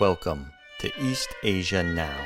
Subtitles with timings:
[0.00, 2.18] Welcome to East Asia Now,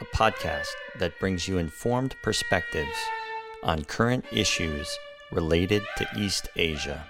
[0.00, 0.68] a podcast
[1.00, 2.96] that brings you informed perspectives
[3.64, 4.88] on current issues
[5.32, 7.04] related to East Asia.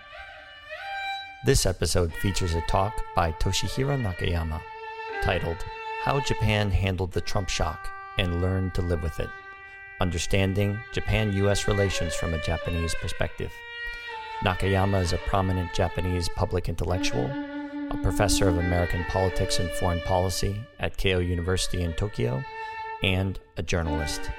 [1.45, 4.63] This episode features a talk by Toshihiro Nakayama
[5.23, 5.63] titled
[6.05, 9.29] How Japan Handled the Trump Shock and Learned to Live with It
[10.01, 13.53] Understanding Japan US Relations from a Japanese Perspective.
[14.43, 17.31] Nakayama is a prominent Japanese public intellectual,
[17.93, 22.43] a professor of American politics and foreign policy at Keio University in Tokyo,
[23.03, 24.31] and a journalist.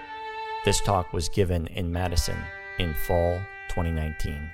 [0.66, 2.38] This talk was given in Madison
[2.80, 3.40] in fall
[3.70, 4.50] 2019.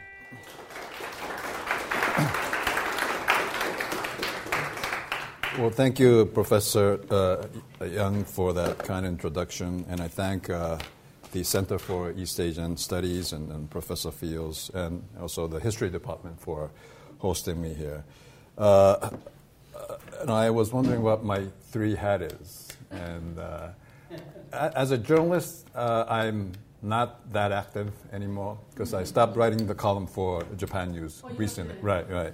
[5.57, 10.77] Well, thank you, Professor uh, Young, for that kind introduction, and I thank uh,
[11.31, 16.39] the Center for East Asian Studies and, and, Professor Fields, and also the History Department
[16.41, 16.71] for
[17.19, 18.03] hosting me here.
[18.59, 19.09] Uh,
[20.19, 23.69] and I was wondering what my three hat is, and uh,
[24.51, 30.07] as a journalist, uh, I'm not that active anymore because I stopped writing the column
[30.07, 31.75] for Japan News oh, recently.
[31.81, 32.33] Right, right.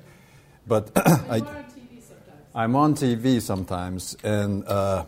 [0.67, 1.63] But I.
[2.55, 5.03] I'm on TV sometimes, and uh,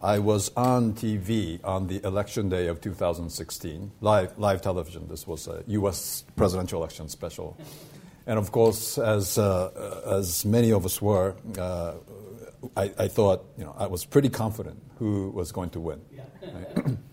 [0.00, 5.08] I was on TV on the election day of 2016, live, live television.
[5.08, 6.24] This was a U.S.
[6.36, 7.56] presidential election special.
[8.30, 11.94] And of course, as, uh, as many of us were, uh,
[12.76, 16.00] I, I, thought, you know, I was pretty confident who was going to win.
[16.42, 16.96] Right?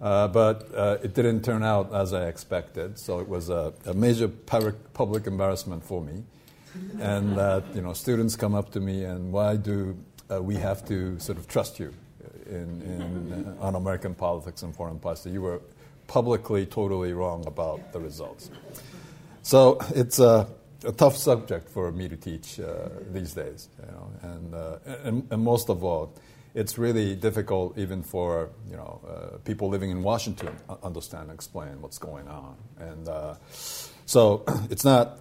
[0.00, 3.94] Uh, but uh, it didn't turn out as I expected, so it was a, a
[3.94, 6.24] major public embarrassment for me
[7.00, 9.96] and that you know students come up to me and why do
[10.30, 11.94] uh, we have to sort of trust you
[12.46, 15.30] in, in uh, on American politics and foreign policy?
[15.30, 15.62] You were
[16.06, 18.50] publicly totally wrong about the results.
[19.44, 20.48] So it's a,
[20.84, 25.28] a tough subject for me to teach uh, these days, you know, and, uh, and,
[25.30, 26.12] and most of all.
[26.54, 31.82] It's really difficult, even for you know uh, people living in Washington, understand and explain
[31.82, 32.56] what's going on.
[32.78, 33.34] And uh,
[34.06, 35.18] so it's not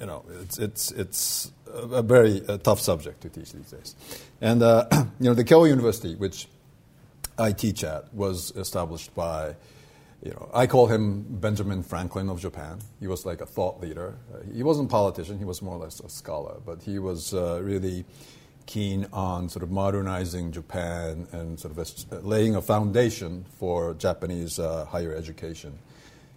[0.00, 3.94] you know, it's, it's, it's a very uh, tough subject to teach these days.
[4.40, 4.86] And, uh,
[5.20, 6.48] you know, the Keio University, which
[7.38, 9.56] I teach at, was established by,
[10.24, 12.78] you know, I call him Benjamin Franklin of Japan.
[12.98, 14.16] He was like a thought leader.
[14.32, 17.34] Uh, he wasn't a politician, he was more or less a scholar, but he was
[17.34, 18.06] uh, really
[18.66, 24.58] keen on sort of modernizing Japan and sort of a, laying a foundation for Japanese
[24.58, 25.78] uh, higher education.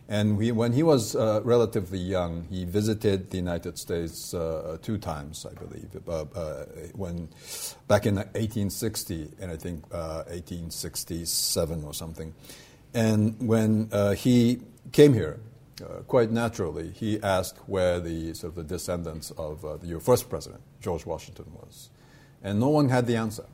[0.09, 4.97] And we, when he was uh, relatively young, he visited the United States uh, two
[4.97, 7.27] times, I believe, uh, uh when
[7.87, 12.33] back in 1860 and I think 1867 uh, or something.
[12.93, 14.61] And when uh, he
[14.91, 15.39] came here,
[16.07, 21.05] quite naturally, he asked where the sort of the descendants of your first president, George
[21.05, 21.89] Washington, was,
[22.43, 23.45] and no one had the answer.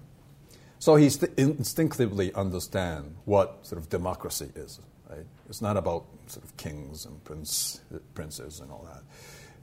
[0.80, 4.80] So he st- instinctively understand what sort of democracy is.
[5.10, 5.26] Right?
[5.48, 7.82] It's not about sort of kings and prince,
[8.14, 9.04] princes and all that.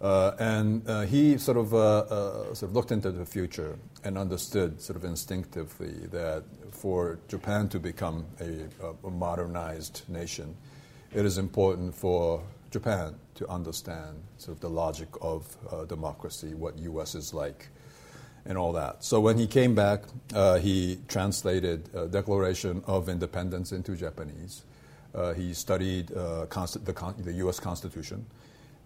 [0.01, 4.17] Uh, and uh, he sort of, uh, uh, sort of looked into the future and
[4.17, 8.65] understood sort of instinctively that for Japan to become a,
[9.07, 10.57] a modernized nation,
[11.13, 16.79] it is important for Japan to understand sort of the logic of uh, democracy, what
[16.79, 17.15] U.S.
[17.15, 17.69] is like,
[18.47, 19.05] and all that.
[19.05, 24.63] So when he came back, uh, he translated Declaration of Independence into Japanese.
[25.37, 26.47] He studied the,
[26.95, 27.61] con- the, U.S.
[27.61, 28.25] Constitution.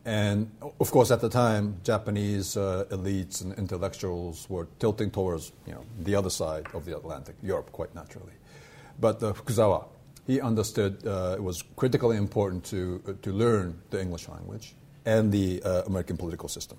[0.04, 0.50] And
[0.80, 5.84] of course, at the time, Japanese uh, elites and intellectuals were tilting towards you know,
[6.00, 8.32] the other side of the Atlantic, Europe, quite naturally.
[9.00, 9.86] But uh, Fukuzawa,
[10.26, 14.74] he understood uh, it was critically important to, uh, to learn the English language
[15.06, 16.78] and the American political system.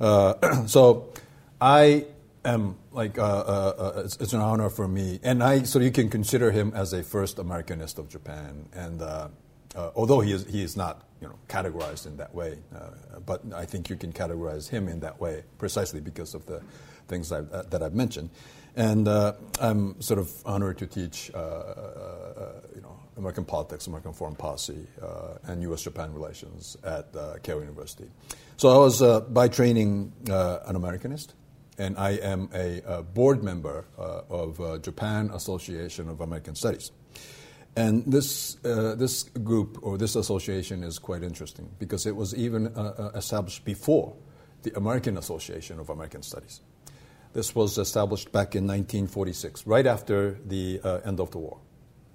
[0.66, 1.12] so
[1.60, 2.06] I
[2.44, 5.90] am like uh, uh, uh, it's, it's, an honor for me, and I so you
[5.90, 9.28] can consider him as a first Americanist of Japan, and uh,
[9.76, 13.40] uh, although he is he is not you know categorized in that way, uh, but
[13.54, 16.60] I think you can categorize him in that way precisely because of the
[17.08, 18.30] things I've, uh, that I've mentioned,
[18.76, 21.38] and uh, I'm sort of honored to teach uh,
[22.74, 24.86] you know American politics, American foreign policy,
[25.44, 28.10] and U.S.-Japan relations at Keio University.
[28.56, 31.34] So I was by training an Americanist
[31.78, 36.92] and I am a, a board member uh, of uh, Japan Association of American Studies.
[37.74, 42.66] And this, uh, this group or this association is quite interesting because it was even
[42.66, 44.14] uh, uh, established before
[44.62, 46.60] the American Association of American Studies.
[47.32, 51.58] This was established back in 1946, right after the uh, end of the war.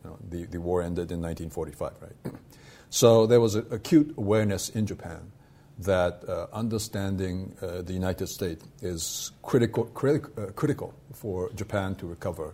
[0.04, 2.34] You know, the, the war ended in 1945, right?
[2.92, 5.32] so there was an acute awareness in Japan
[5.80, 12.54] that uh, understanding uh, the United States is critical, critical, critical for Japan to recover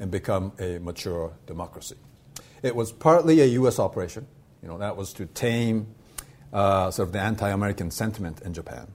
[0.00, 1.96] and become a mature democracy.
[2.62, 3.78] It was partly a U.S.
[3.78, 4.26] operation.
[4.62, 5.94] You know, that was to tame
[6.52, 8.88] uh, sort of the anti-American sentiment in Japan.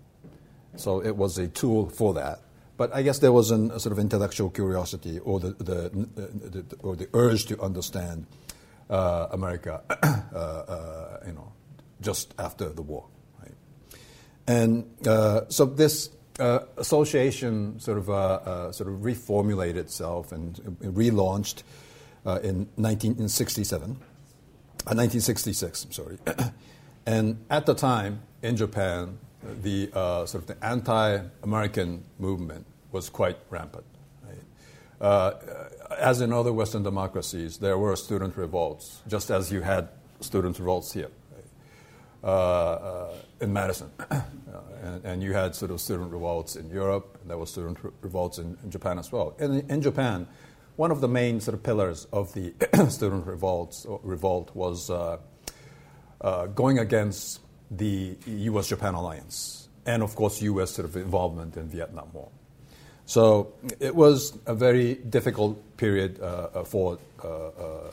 [0.75, 2.41] So it was a tool for that.
[2.77, 6.61] But I guess there was an, a sort of intellectual curiosity or the, the, the,
[6.61, 8.27] the or the urge to understand
[8.89, 11.53] uh, America, uh, uh, you know,
[12.01, 13.05] just after the war.
[13.41, 13.53] Right?
[14.45, 21.63] And uh, so this uh, association sort of sort of reformulated itself and relaunched
[22.25, 25.85] in 1967, 1966.
[25.85, 26.17] I'm sorry.
[27.05, 29.17] and at the time in Japan,
[29.61, 33.85] the uh, sort of the anti-American movement was quite rampant.
[34.23, 35.07] Right?
[35.07, 35.33] Uh,
[35.99, 39.89] as in other Western democracies, there were student revolts, just as you had
[40.19, 41.09] student revolts here
[42.23, 42.29] right?
[42.29, 43.09] uh,
[43.41, 44.21] in Madison, uh,
[44.81, 47.91] and, and, you had sort of student revolts in Europe, and there were student re-
[48.01, 49.35] revolts in, in, Japan as well.
[49.39, 50.27] In, in Japan,
[50.75, 52.53] one of the main sort of pillars of the
[52.89, 55.17] student revolts revolt was uh,
[56.21, 57.39] uh, going against
[57.71, 58.67] the U.S.
[58.67, 60.71] Japan alliance, and of course, U.S.
[60.71, 62.29] sort of involvement in Vietnam War.
[63.05, 67.91] So it was a very difficult period uh, uh for uh, uh,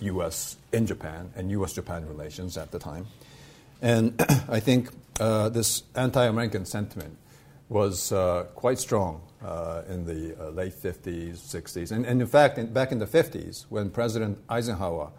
[0.00, 0.56] U.S.
[0.72, 3.06] in Japan and U.S.-Japan relations at the time,
[3.82, 4.14] and
[4.48, 4.90] I think
[5.20, 7.16] uh, this anti-American sentiment
[7.74, 9.20] was uh, quite strong
[9.88, 13.90] in the late 50s, 60s, and, and in fact, in, back in the 50s, when
[13.90, 15.10] President Eisenhower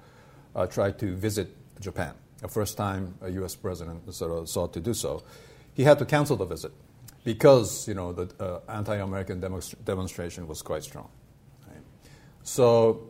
[0.69, 3.55] tried to visit Japan the first time a U.S.
[3.55, 5.23] president sort of sought to do so,
[5.73, 6.71] he had to cancel the visit
[7.23, 9.39] because you know the uh, anti-American
[9.83, 11.09] demonstration was quite strong.
[11.67, 11.81] Right?
[12.43, 13.09] So,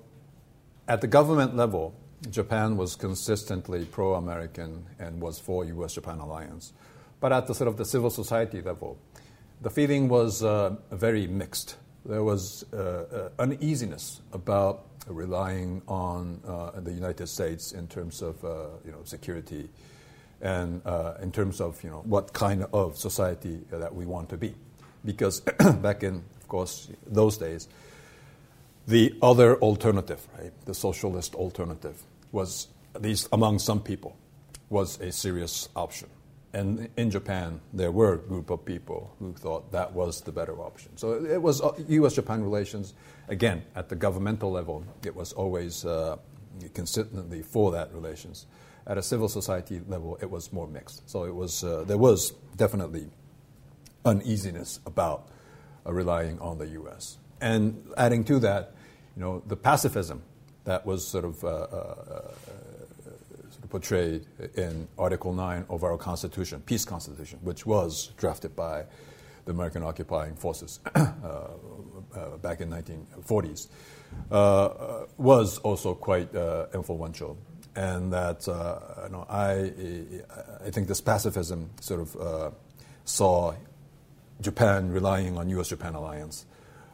[0.88, 1.94] at the government level,
[2.30, 6.74] Japan was consistently pro-American and was for U.S.-Japan alliance.
[7.20, 8.98] But at the sort of the civil society level,
[9.66, 11.78] the feeling was uh, very mixed.
[12.06, 18.46] There was uh, uh uneasiness about relying on uh, the United States in terms of
[18.46, 19.68] uh, you know security
[20.40, 20.84] and
[21.20, 24.54] in terms of you know what kind of society that we want to be,
[25.04, 25.40] because
[25.82, 27.68] back in of course those days,
[28.88, 34.16] the other alternative, right, the socialist alternative, was at least among some people,
[34.70, 36.10] was a serious option.
[36.56, 40.58] And in Japan, there were a group of people who thought that was the better
[40.62, 40.96] option.
[40.96, 42.14] So it was U.S.
[42.14, 42.94] Japan relations
[43.28, 46.18] again, at the governmental level, it was always uh,
[46.74, 48.46] consistently for that relations.
[48.88, 51.10] At a civil society level, it was more mixed.
[51.10, 53.08] So it was, uh, there was definitely
[54.06, 55.28] uneasiness about
[55.86, 57.18] uh, relying on the U.S.
[57.42, 58.74] And adding to that,
[59.16, 60.22] you know, the pacifism
[60.66, 62.32] that was sort of, uh, uh, uh,
[63.02, 64.26] sort of portrayed
[64.56, 68.86] in Article 9 of our Constitution, Peace Constitution, which was drafted by
[69.46, 73.68] the American occupying forces uh, back in 1940s,
[74.32, 77.38] uh, was also quite uh, influential.
[77.76, 79.72] And that you know, I,
[80.66, 82.54] I think this pacifism sort of
[83.04, 83.54] saw
[84.40, 86.46] Japan relying on U.S.-Japan alliance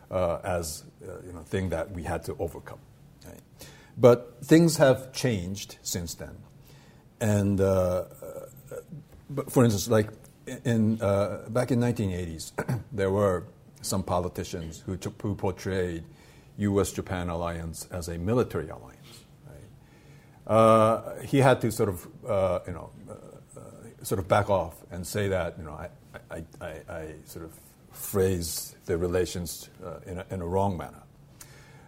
[0.09, 0.83] as
[1.23, 2.79] you know thing that we had to overcome.
[3.27, 3.41] Right?
[3.97, 6.35] But things have changed since then,
[7.21, 7.57] and
[9.33, 10.09] but for instance, like
[10.65, 12.51] in uh, back in 1980s,
[12.91, 13.45] there were
[13.81, 16.03] some politicians who, took, who portrayed
[16.57, 18.97] U.S.-Japan alliance as a military alliance.
[20.45, 23.13] Uh, he had to sort of, uh, you know, uh,
[23.57, 25.89] uh, sort of back off and say that, you know, I,
[26.29, 27.53] I, I, I sort of
[27.91, 31.03] phrase the relations uh, in a, in, a, wrong manner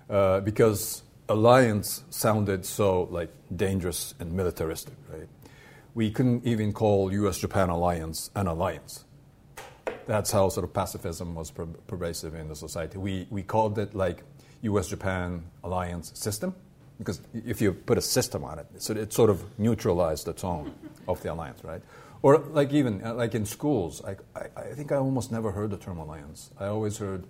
[0.10, 5.28] uh, because alliance sounded so like dangerous and militaristic, right?
[5.94, 9.06] We couldn't even call U.S.-Japan alliance an alliance
[10.06, 12.98] that's how sort of pacifism was per- pervasive in the society.
[12.98, 14.24] We, we called it like
[14.62, 16.56] US Japan alliance system
[16.98, 20.74] because if you put a system on it, so it sort of neutralized the tone
[21.08, 21.82] of the alliance, right?
[22.22, 25.72] Or like even uh, like in schools, I, I, I, think I almost never heard
[25.72, 26.52] the term alliance.
[26.58, 27.26] I always heard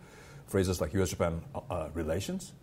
[0.46, 2.54] phrases like US Japan uh, uh, relations,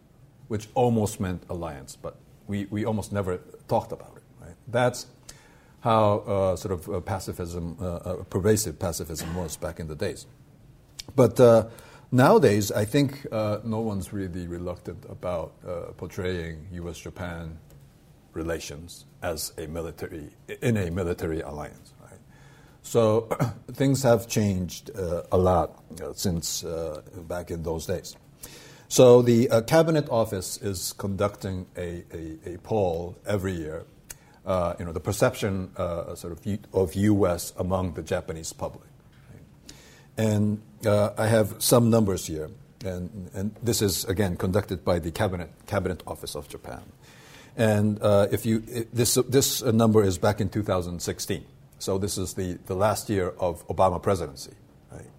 [0.51, 2.17] which almost meant alliance, but
[2.49, 3.39] we, we almost never
[3.69, 4.57] talked about it, right?
[4.67, 5.07] That's
[5.79, 10.27] how uh, sort of uh, pacifism, uh, uh, pervasive pacifism was back in the days.
[11.15, 11.69] But uh,
[12.11, 15.53] nowadays, I think no one's really reluctant about
[15.97, 17.53] portraying U.S.-Japan
[18.33, 20.31] relations as a military
[20.63, 21.93] in a military alliance.
[22.03, 22.19] Right?
[22.83, 23.29] So
[23.73, 25.81] things have changed a lot
[26.17, 26.65] since
[27.29, 28.17] back in those days.
[28.91, 33.87] So the Cabinet Office is conducting a, a, a poll every year
[34.47, 37.53] uh, you know, the perception uh, sort of of U.S.
[37.57, 38.89] among the Japanese public.
[40.17, 42.51] And uh, I have some numbers here,
[42.85, 46.83] and, and this is again conducted by the cabinet cabinet office of Japan.
[47.57, 48.61] And uh, if you
[48.93, 51.45] this this number is back in 2016,
[51.79, 54.53] so this is the, the last year of Obama presidency.
[54.91, 55.11] Right?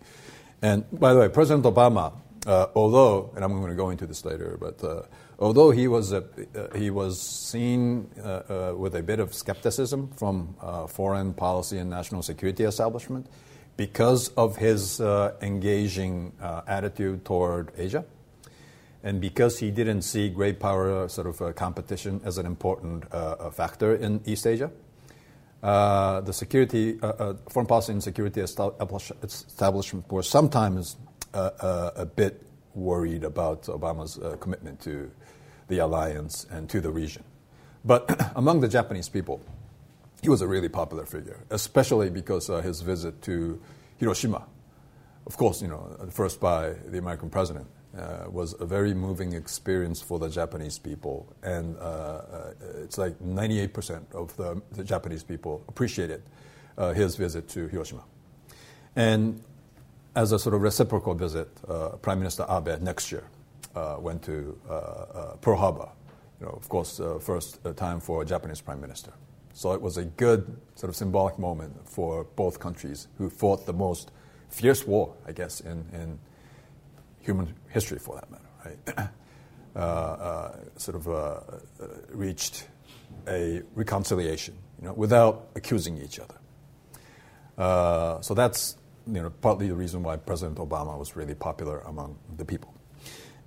[0.62, 2.14] And by the way, President Obama,
[2.48, 5.04] uh, although, and I'm going to go into this later, but uh,
[5.38, 6.24] although he was, a,
[6.56, 11.78] uh, he was seen uh, uh, with a bit of skepticism from uh, foreign policy
[11.78, 13.28] and national security establishment
[13.78, 15.00] because of his
[15.42, 16.34] engaging
[16.68, 18.04] attitude toward Asia,
[19.04, 23.06] and because he didn't see great power sort of competition as an important
[23.54, 24.70] factor in East Asia,
[25.62, 27.00] the security,
[27.50, 30.98] foreign policy and security establishment were sometimes
[31.34, 35.12] a bit worried about Obama's commitment to
[35.68, 37.24] the alliance and to the region.
[37.84, 39.42] But among the Japanese people,
[40.22, 43.60] he was a really popular figure, especially because uh, his visit to
[43.98, 44.46] Hiroshima,
[45.26, 50.02] of course, you know, first by the American president, uh, was a very moving experience
[50.02, 51.28] for the Japanese people.
[51.44, 56.22] And uh, uh it's like 98% of the, the, Japanese people appreciated
[56.78, 58.04] uh, his visit to Hiroshima.
[58.96, 59.44] And
[60.16, 63.24] as a sort of reciprocal visit, uh, Prime Minister Abe next year
[64.00, 64.60] went to
[65.42, 65.90] Pearl Harbor.
[66.40, 69.14] You know, of course, first time for a Japanese prime minister.
[69.54, 73.74] So it was a good sort of symbolic moment for both countries who fought the
[73.74, 74.12] most
[74.50, 76.20] fierce war, I guess, in, in
[77.20, 79.10] human history for that matter, right?
[79.76, 82.68] uh, uh, sort of uh, uh, reached
[83.28, 86.36] a reconciliation, you know, without accusing each other.
[87.58, 88.78] Uh, so that's
[89.12, 92.74] you know partly the reason why President Obama was really popular among the people.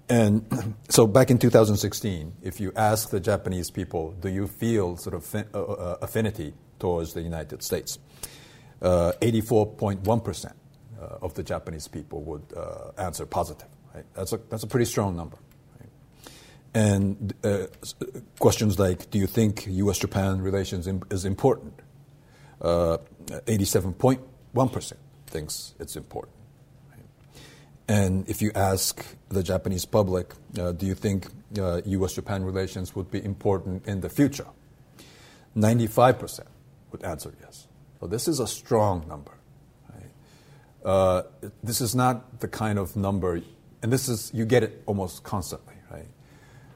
[0.09, 5.15] And so back in 2016, if you ask the Japanese people, do you feel sort
[5.15, 7.99] of fin- uh, affinity towards the United States?
[8.83, 10.55] 84.1 percent
[11.01, 13.69] uh, of the Japanese people would uh, answer positive.
[13.95, 14.05] Right?
[14.15, 15.39] That's, a, that's a pretty strong number.
[15.81, 15.89] Right?
[16.75, 17.67] And uh,
[18.39, 19.99] questions like, do you think U.S.
[19.99, 21.81] Japan relations is important?
[22.61, 24.93] 87.1%
[25.35, 26.37] thinks it's important.
[27.89, 30.27] And if you ask the Japanese public,
[30.59, 31.27] uh, do you think
[31.59, 34.47] uh, US Japan relations would be important in the future?
[35.57, 36.47] 95%
[36.91, 37.69] would answer yes.
[38.01, 39.33] So this is a strong number.
[40.85, 41.23] Uh,
[41.63, 43.41] this is not the kind of number,
[43.83, 46.11] and this is, you get it almost constantly, right?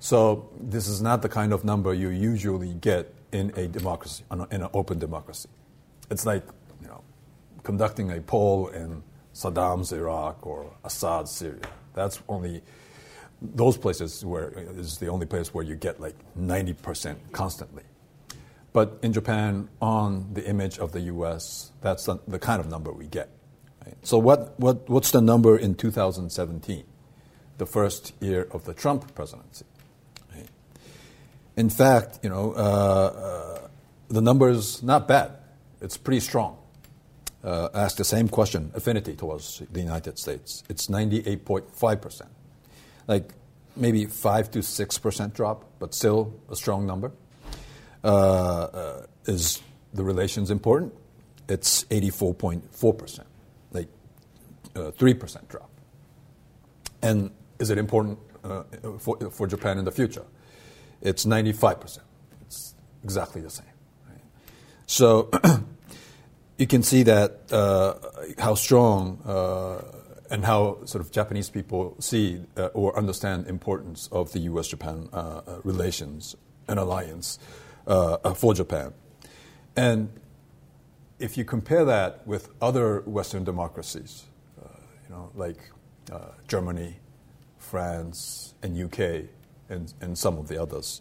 [0.01, 4.63] So this is not the kind of number you usually get in a democracy, in
[4.63, 5.51] an open democracy.
[6.11, 6.45] It's like,
[7.69, 9.03] conducting a poll in
[9.35, 11.69] Saddam's Iraq or Assad's Syria.
[11.93, 12.63] That's only,
[13.43, 14.49] those places where
[14.79, 17.83] is the only place where you get like 90% constantly.
[18.73, 22.91] But in Japan, on the image of the US, that's the, the kind of number
[22.91, 23.29] we get.
[23.85, 23.97] Right?
[24.01, 26.85] So what, what, what's the number in 2017,
[27.59, 29.67] the first year of the Trump presidency?
[30.35, 30.49] Right?
[31.59, 33.69] In fact, you know, uh, uh,
[34.09, 35.33] the number is not bad.
[35.83, 36.57] It's pretty strong.
[37.45, 40.65] Uh, ask the same question, affinity towards the United States.
[40.69, 42.27] It's 98.5%.
[43.07, 43.33] Like
[43.77, 47.13] maybe 5 to 6% drop, but still a strong number.
[48.03, 49.63] Uh, uh, is
[49.95, 50.93] the relations important?
[51.49, 53.25] It's 84.4%
[54.79, 55.71] uh, 3% drop.
[57.03, 58.63] And is it important uh,
[58.99, 60.25] for, for Japan in the future?
[61.01, 61.99] It's 95%.
[62.43, 63.67] It's exactly the same.
[64.09, 64.21] Right?
[64.87, 65.31] So
[66.59, 67.95] you can see that uh,
[68.39, 69.81] how strong uh,
[70.31, 75.61] and how sort of Japanese people see uh, or understand importance of the U.S.-Japan uh,
[75.65, 76.37] relations
[76.69, 77.39] and alliance
[78.35, 78.93] for Japan.
[79.75, 80.11] And
[81.19, 84.25] if you compare that with other Western democracies,
[85.09, 85.59] you know, like
[86.13, 86.97] uh, Germany,
[87.59, 89.29] France, and UK,
[89.69, 91.01] and, and some of the others.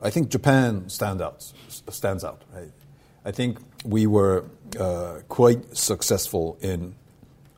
[0.00, 1.42] I think Japan stand out,
[1.88, 2.42] stands out.
[2.52, 2.70] Right?
[3.24, 4.44] I think we were
[4.78, 6.94] uh, quite successful in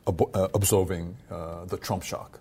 [0.07, 2.39] ab- uh, absorbing uh, the Trump shock.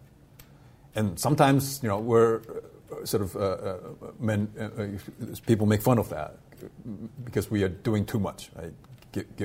[0.94, 3.76] And sometimes, you know, we're uh, sort of, uh,
[4.20, 4.48] men,
[5.46, 6.36] people make fun of that
[7.24, 8.72] because we are doing too much, right?
[9.12, 9.44] G- g-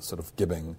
[0.00, 0.76] sort of giving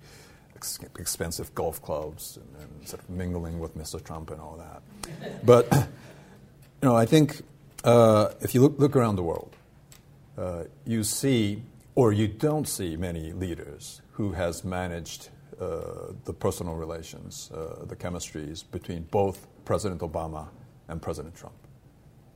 [0.55, 4.03] ex- expensive golf clubs and, and, sort of mingling with Mr.
[4.03, 5.45] Trump and all that.
[5.45, 7.41] but you know, I think
[7.83, 9.55] uh, if you look, look around the world,
[10.37, 11.61] uh, you see
[11.95, 17.95] or you don't see many leaders who has managed uh, the personal relations, uh, the
[17.95, 20.49] chemistries between both President Obama
[20.89, 21.55] and President Trump.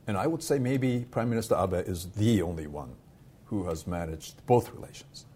[0.06, 2.94] And I would say maybe Prime Minister Abe is the only one
[3.44, 5.26] who has managed both relations.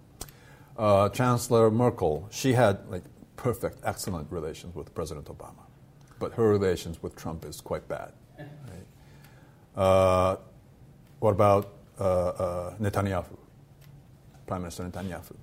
[0.77, 3.05] Uh, Chancellor Merkel, she had like
[3.37, 5.67] perfect, excellent relations with President Obama,
[6.19, 8.13] but her relations with Trump is quite bad.
[8.39, 9.81] Right?
[9.83, 10.37] Uh,
[11.21, 13.37] what about uh, uh Netanyahu,
[14.47, 15.35] Prime Minister Netanyahu?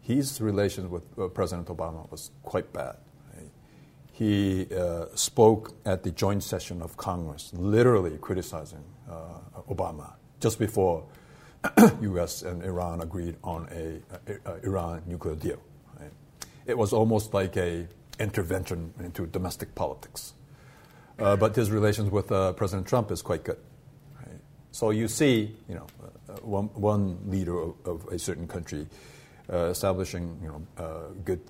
[0.00, 2.96] His relations with uh, President Obama was quite bad.
[3.34, 3.50] Right?
[4.12, 8.84] He uh, spoke at the joint session of Congress, literally criticizing
[9.68, 11.04] Obama just before
[12.02, 12.42] U.S.
[12.42, 15.60] and Iran agreed on a, a, a Iran nuclear deal.
[15.98, 16.10] Right?
[16.66, 17.86] It was almost like a
[18.20, 20.34] intervention into domestic politics.
[21.18, 23.58] Uh, but his relations with uh, President Trump is quite good.
[24.20, 24.38] Right?
[24.70, 26.08] So you see, you know, uh,
[26.42, 28.86] one, one, leader of, of, a certain country
[29.52, 31.40] uh, establishing, you know, uh, good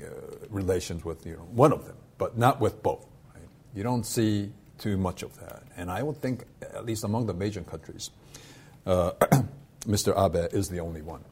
[0.00, 0.06] uh,
[0.48, 3.06] relations with, you know, one of them, but not with both.
[3.34, 3.44] Right?
[3.74, 7.34] You don't see too much of that, and I would think, at least among the
[7.34, 8.10] major countries,
[8.86, 10.16] Mr.
[10.16, 11.24] Abe is the only one.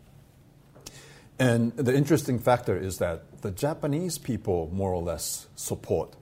[1.39, 6.17] And the interesting factor is that the Japanese people more or less support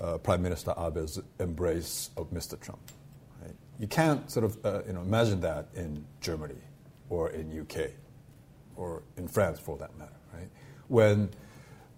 [0.00, 2.60] uh, Prime Minister Abe's embrace of Mr.
[2.60, 2.80] Trump.
[3.82, 6.54] You can't sort of uh, you know, imagine that in Germany
[7.08, 7.90] or in UK
[8.76, 10.12] or in France for that matter.
[10.32, 10.48] Right?
[10.86, 11.30] When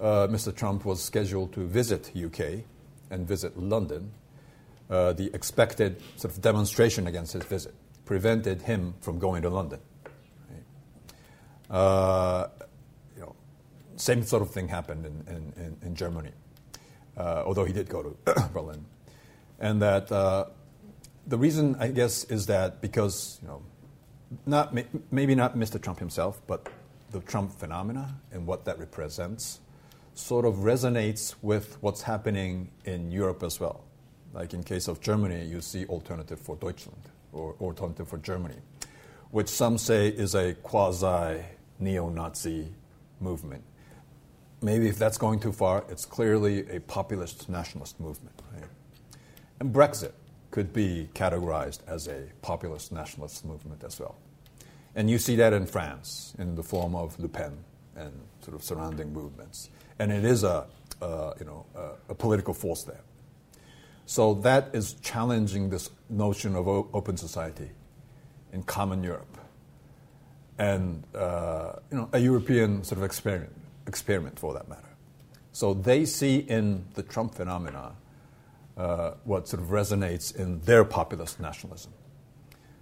[0.01, 0.57] uh, Mr.
[0.57, 2.65] Trump was scheduled to visit UK
[3.11, 4.13] and visit London,
[4.89, 7.75] uh, the expected sort of demonstration against his visit
[8.07, 9.81] prevented him from going to London.
[11.69, 12.47] Uh,
[13.15, 13.37] you know,
[13.97, 16.33] same sort of thing happened in, in, in Germany,
[17.19, 18.87] uh, although he did go to Berlin.
[19.61, 20.47] And that uh,
[21.27, 23.63] the reason, I guess, is that because, you know,
[24.47, 24.77] not,
[25.11, 25.81] maybe not Mr.
[25.81, 26.69] Trump himself, but
[27.11, 29.61] the Trump phenomena and what that represents
[30.15, 33.85] sort of resonates with what's happening in Europe as well.
[34.33, 37.03] Like in case of Germany, you see alternative for Deutschland
[37.33, 38.57] or alternative for Germany,
[39.31, 41.43] which some say is a quasi
[41.79, 42.69] neo Nazi
[43.21, 43.63] movement.
[44.61, 48.41] Maybe if that's going too far, it's clearly a populist nationalist movement.
[48.53, 48.65] Right?
[49.61, 50.13] And Brexit
[50.55, 54.15] could be categorized as a populist nationalist movement as well.
[54.95, 57.59] And you see that in France in the form of Le Pen
[57.97, 59.69] and sort of surrounding movements.
[59.99, 60.69] And it is a,
[61.03, 63.01] uh, you know, a, a political force there.
[64.07, 67.71] So that is challenging this notion of open society
[68.53, 69.37] in common Europe
[70.57, 73.57] and uh, you know, a European sort of experiment,
[73.89, 74.95] experiment for that matter.
[75.51, 77.97] So they see in the Trump phenomena
[78.77, 81.93] uh, what sort of resonates in their populist nationalism.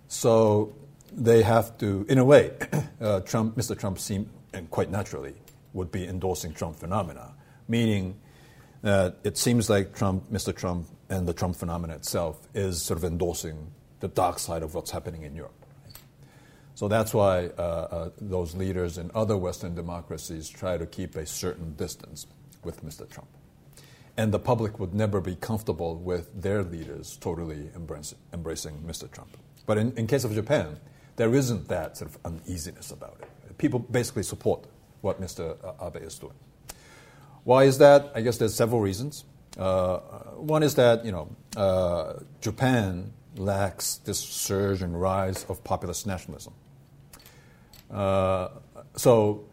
[0.09, 0.75] So
[1.11, 2.53] they have to, in a way,
[3.01, 3.79] uh, Trump, Mr.
[3.79, 5.35] Trump seemed, and quite naturally,
[5.73, 7.35] would be endorsing Trump phenomena,
[7.69, 8.19] meaning
[8.83, 10.55] that it seems like Trump, Mr.
[10.55, 14.91] Trump, and the Trump phenomenon itself is sort of endorsing the dark side of what's
[14.91, 15.55] happening in Europe.
[16.75, 21.27] So that's why uh, uh, those leaders in other Western democracies try to keep a
[21.27, 22.27] certain distance
[22.65, 23.09] with Mr.
[23.09, 23.29] Trump.
[24.17, 29.11] And the public would never be comfortable with their leaders totally embracing, embracing Mr.
[29.11, 29.37] Trump.
[29.67, 30.79] But in, in case of Japan,
[31.17, 33.59] there isn't that sort of uneasiness about it.
[33.59, 34.67] People basically support
[35.01, 35.57] what Mr.
[35.81, 36.35] Abe is doing.
[37.45, 38.13] Why is that?
[38.15, 39.25] I guess there's several reasons.
[39.59, 39.99] Uh,
[40.37, 46.55] one is that you know uh, Japan lacks this surge and rise of populist nationalism.
[47.91, 48.49] Uh,
[48.97, 49.45] so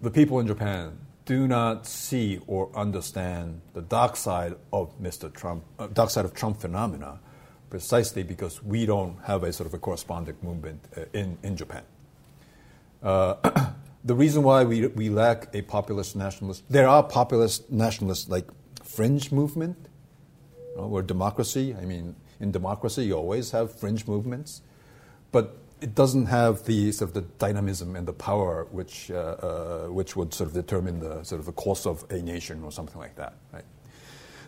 [0.00, 5.32] the people in Japan do not see or understand the dark side of Mr.
[5.32, 7.20] Trump, uh, dark side of Trump phenomena,
[7.70, 11.84] precisely because we don't have a sort of a corresponding movement uh, in in Japan.
[13.02, 13.34] Uh,
[14.04, 18.48] the reason why we, we lack a populist nationalist, there are populist nationalists like
[18.82, 19.76] fringe movement,
[20.70, 21.74] you know, or democracy.
[21.74, 24.62] I mean, in democracy, you always have fringe movements,
[25.30, 29.86] but it doesn't have the sort of the dynamism and the power which uh, uh,
[29.88, 32.98] which would sort of determine the sort of the course of a nation or something
[32.98, 33.64] like that, right?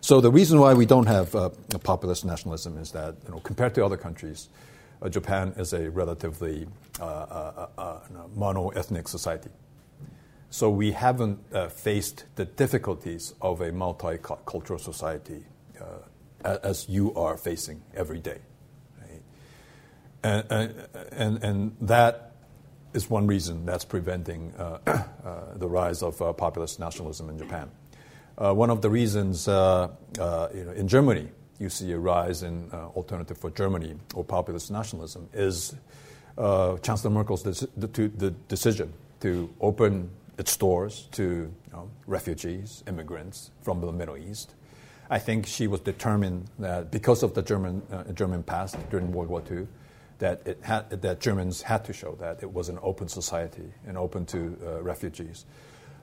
[0.01, 1.51] So the reason why we don't have uh,
[1.83, 4.49] populist nationalism is that you know compared to other countries,
[5.03, 6.69] uh, Japan is a relatively
[7.01, 7.99] uh, uh,
[8.37, 9.51] mono-ethnic society.
[10.51, 11.41] So we haven't
[11.73, 15.43] faced the difficulties of a multicultural society
[16.45, 18.39] as you are facing every day.
[20.25, 22.33] And, and, that
[22.95, 27.71] is one reason that's preventing the rise of populist nationalism in Japan.
[28.37, 33.37] one of the reasons you know, in Germany, you see a rise in uh, Alternative
[33.37, 35.75] for Germany or populist nationalism is
[36.37, 43.81] uh, Chancellor Merkel's de- decision to open its doors to you know, refugees, immigrants from
[43.81, 44.55] the Middle East.
[45.11, 49.29] I think she was determined that because of the German, uh, German past during World
[49.29, 49.67] War II,
[50.19, 53.99] that, it had, that Germans had to show that it was an open society and
[53.99, 55.45] open to uh, refugees.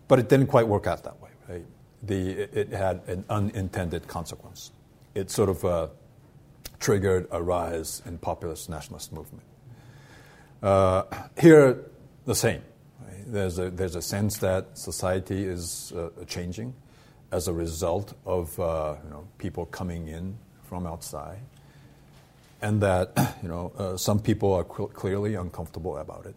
[0.07, 1.29] But it didn't quite work out that way.
[1.47, 1.65] Right?
[2.03, 4.71] The, it had an unintended consequence.
[5.15, 5.87] It sort of uh,
[6.79, 9.45] triggered a rise in populist nationalist movement.
[10.61, 11.03] Uh,
[11.39, 11.85] here,
[12.25, 12.61] the same.
[12.99, 13.23] Right?
[13.27, 16.73] There's, a, there's a sense that society is uh, changing
[17.31, 21.39] as a result of uh, you know, people coming in from outside
[22.61, 26.35] and that you know uh, some people are cl- clearly uncomfortable about it,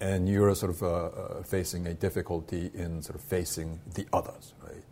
[0.00, 4.54] and you're sort of uh, uh, facing a difficulty in sort of facing the others.
[4.62, 4.84] Right?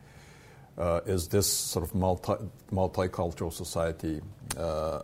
[0.78, 2.34] Uh, is this sort of multi
[2.72, 4.20] multicultural society
[4.56, 5.02] uh, uh,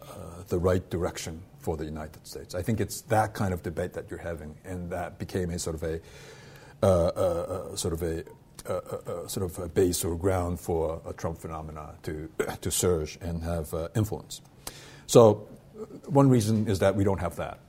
[0.49, 2.55] the right direction for the United States?
[2.55, 5.77] I think it's that kind of debate that you're having, and that became a sort
[5.77, 6.01] of a
[7.77, 8.25] sort of a
[8.67, 12.31] uh, uh, sort of a base or ground for a Trump phenomena to,
[12.63, 14.41] to surge and have influence.
[15.07, 15.47] So
[16.07, 17.61] one reason is that we don't have that.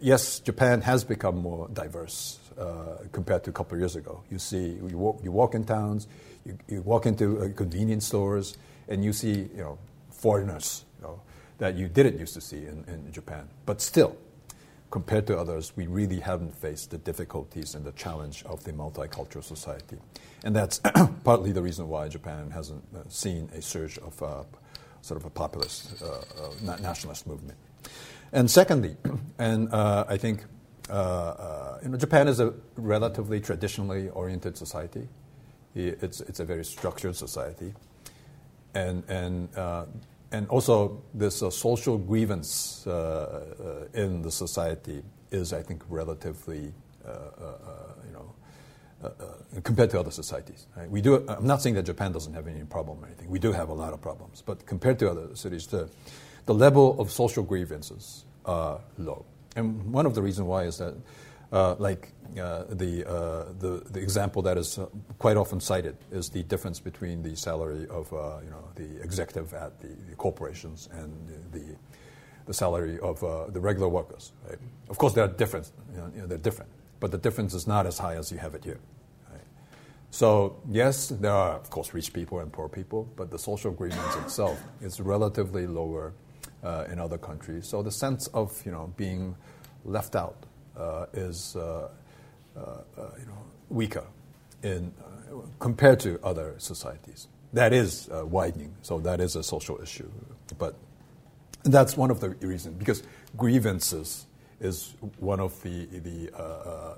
[0.00, 4.22] Yes, Japan has become more diverse uh, compared to a couple of years ago.
[4.30, 6.08] You see, you walk, you walk in towns,
[6.44, 8.56] you, you walk into uh, convenience stores,
[8.88, 9.78] and you see, you know,
[10.10, 11.20] foreigners you know,
[11.58, 13.48] that you didn't used to see in, in Japan.
[13.66, 14.16] But still,
[14.90, 19.44] compared to others, we really haven't faced the difficulties and the challenge of the multicultural
[19.44, 19.98] society.
[20.44, 20.80] And that's
[21.24, 24.44] partly the reason why Japan hasn't uh, seen a surge of uh,
[25.04, 26.06] sort of a populist uh,
[26.66, 27.58] uh nationalist movement.
[28.32, 28.96] And secondly,
[29.38, 30.44] and uh, I think
[30.88, 35.08] uh, you know, Japan is a relatively traditionally oriented society.
[35.74, 37.74] It's, it's a very structured society.
[38.74, 39.48] And, and,
[40.30, 46.72] and also, this social grievance in the society is, I think, relatively
[47.06, 48.33] you know,
[49.04, 50.66] uh, uh, compared to other societies.
[50.76, 50.90] Right?
[50.90, 53.28] We do, I'm not saying that Japan doesn't have any problem or anything.
[53.28, 54.42] We do have a lot of problems.
[54.44, 55.88] But compared to other cities, the,
[56.46, 59.26] the level of social grievances are low.
[59.56, 60.94] And one of the reasons why is that,
[61.52, 64.86] uh, like uh, the, uh, the, the, example that is uh,
[65.18, 69.78] quite often cited is the difference between the salary of you know, the executive at
[69.80, 71.12] the, the corporations and
[71.52, 71.76] the,
[72.46, 73.20] the, salary of
[73.52, 74.32] the regular workers.
[74.48, 74.58] Right?
[74.88, 75.70] Of course, they're different.
[75.92, 76.70] You know, you know, they're different
[77.04, 78.80] but the difference is not as high as you have it here.
[80.14, 84.14] So, yes, there are, of course, rich people and poor people, but the social grievance
[84.14, 86.12] itself is relatively lower
[86.62, 87.66] uh, in other countries.
[87.66, 89.34] So, the sense of you know, being
[89.84, 90.36] left out
[90.78, 91.88] uh, is uh,
[92.56, 92.60] uh
[93.18, 94.04] you know, weaker
[94.62, 97.26] in, uh, compared to other societies.
[97.52, 100.08] That is uh, widening, so that is a social issue.
[100.58, 100.76] But
[101.64, 103.02] that's one of the reasons, because
[103.36, 104.26] grievances
[104.60, 106.30] is one of the, the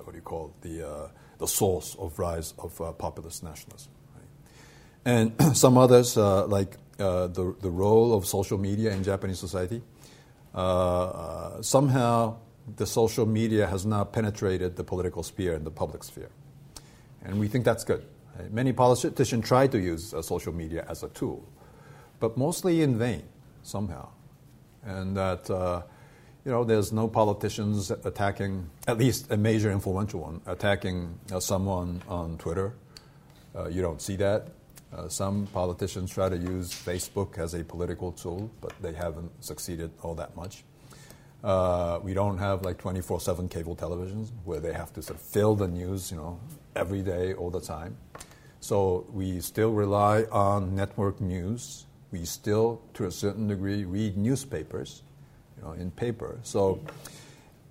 [0.05, 0.69] what do you call it?
[0.69, 3.93] the the source of rise of uh, populist nationalism.
[4.15, 4.25] Right?
[5.05, 9.83] And some others, uh, like uh, the, the role of social media in Japanese society,
[10.55, 12.37] uh, uh, somehow
[12.77, 16.31] the social media has not penetrated the political sphere and the public sphere.
[17.23, 18.05] And we think that's good.
[18.39, 18.53] Right?
[18.53, 21.47] Many politicians try to use social media as a tool,
[22.19, 23.23] but mostly in vain,
[23.63, 24.09] somehow.
[24.85, 25.51] And that
[26.47, 32.01] you know, there's no politicians attacking, at least a major influential one, attacking uh, someone
[32.07, 32.73] on Twitter.
[33.53, 34.47] Uh, you don't see that.
[34.93, 39.91] Uh, some politicians try to use Facebook as a political tool, but they haven't succeeded
[40.03, 40.63] all that much.
[41.43, 45.27] Uh, we don't have like 24 7 cable televisions where they have to sort of
[45.27, 46.39] fill the news, you know,
[46.77, 47.97] every day, all the time.
[48.61, 51.87] So we still rely on network news.
[52.13, 55.03] We still, to a certain degree, read newspapers
[55.57, 56.39] you know, in paper.
[56.43, 56.81] So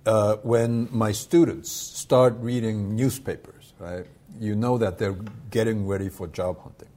[0.04, 4.06] uh, when my students start reading newspapers, right,
[4.38, 5.16] you know that they're
[5.50, 6.88] getting ready for job hunting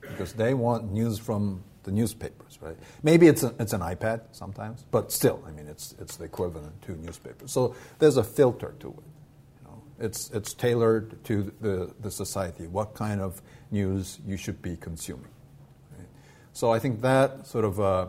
[0.00, 2.76] because they want news from the newspapers, right?
[3.02, 6.80] Maybe it's, a, it's an iPad sometimes, but still, I mean, it's, it's the equivalent
[6.82, 7.52] to newspapers.
[7.52, 8.94] So there's a filter to it.
[8.94, 9.82] You know?
[9.98, 15.30] It's, it's tailored to the, the society, what kind of news you should be consuming.
[15.96, 16.08] Right?
[16.52, 18.06] So I think that sort of uh,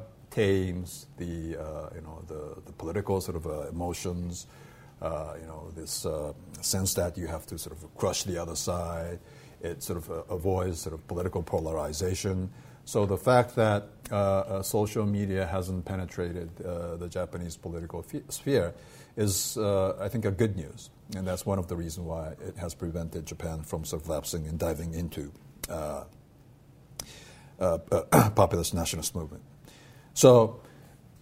[1.17, 4.47] the uh, you know the, the political sort of uh, emotions.
[5.01, 8.55] Uh, you know this uh, sense that you have to sort of crush the other
[8.55, 9.19] side.
[9.61, 12.49] It sort of uh, avoids sort of political polarization.
[12.85, 18.73] So the fact that uh, social media hasn't penetrated the Japanese political f- sphere
[19.15, 22.73] is, I think, a good news, and that's one of the reasons why it has
[22.73, 25.31] prevented Japan from sort of lapsing and diving into
[28.35, 29.43] populist nationalist movement.
[30.13, 30.61] So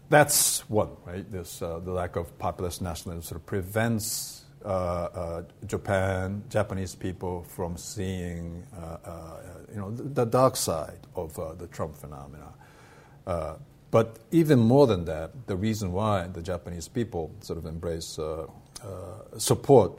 [0.09, 1.29] that's one, right?
[1.31, 7.43] This, uh, the lack of populist nationalism sort of prevents uh, uh, Japan, Japanese people
[7.43, 9.39] from seeing, uh, uh,
[9.71, 12.53] you know, the, the, dark side of uh, the Trump phenomena.
[13.89, 18.19] But even more than that, the reason why the Japanese people sort of embrace,
[19.37, 19.97] support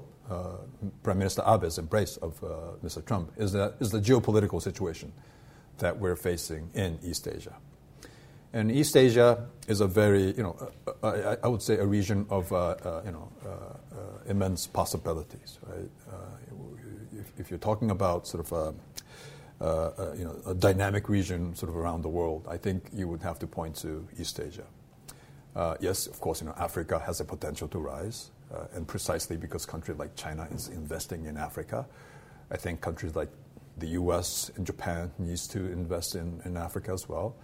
[1.03, 2.38] Prime Minister Abe's embrace of
[2.85, 3.03] Mr.
[3.03, 5.12] Trump is, that, is the geopolitical situation
[5.79, 7.57] that we're facing in East Asia.
[8.59, 11.87] And East Asia is a very, you know, uh, uh, I, I would say a
[11.87, 12.51] region of,
[13.07, 13.31] you know,
[14.27, 15.88] immense possibilities, right?
[17.12, 21.71] If, if, you're talking about sort of uh, uh, you know, a dynamic region sort
[21.71, 24.66] of around the world, I think you would have to point to East Asia.
[25.55, 29.37] Uh, yes, of course, you know, Africa has a potential to rise, uh, and precisely
[29.37, 31.87] because countries like China is investing in Africa,
[32.51, 33.31] I think countries like
[33.79, 34.51] the U.S.
[34.57, 37.37] and Japan needs to invest in, in Africa as well.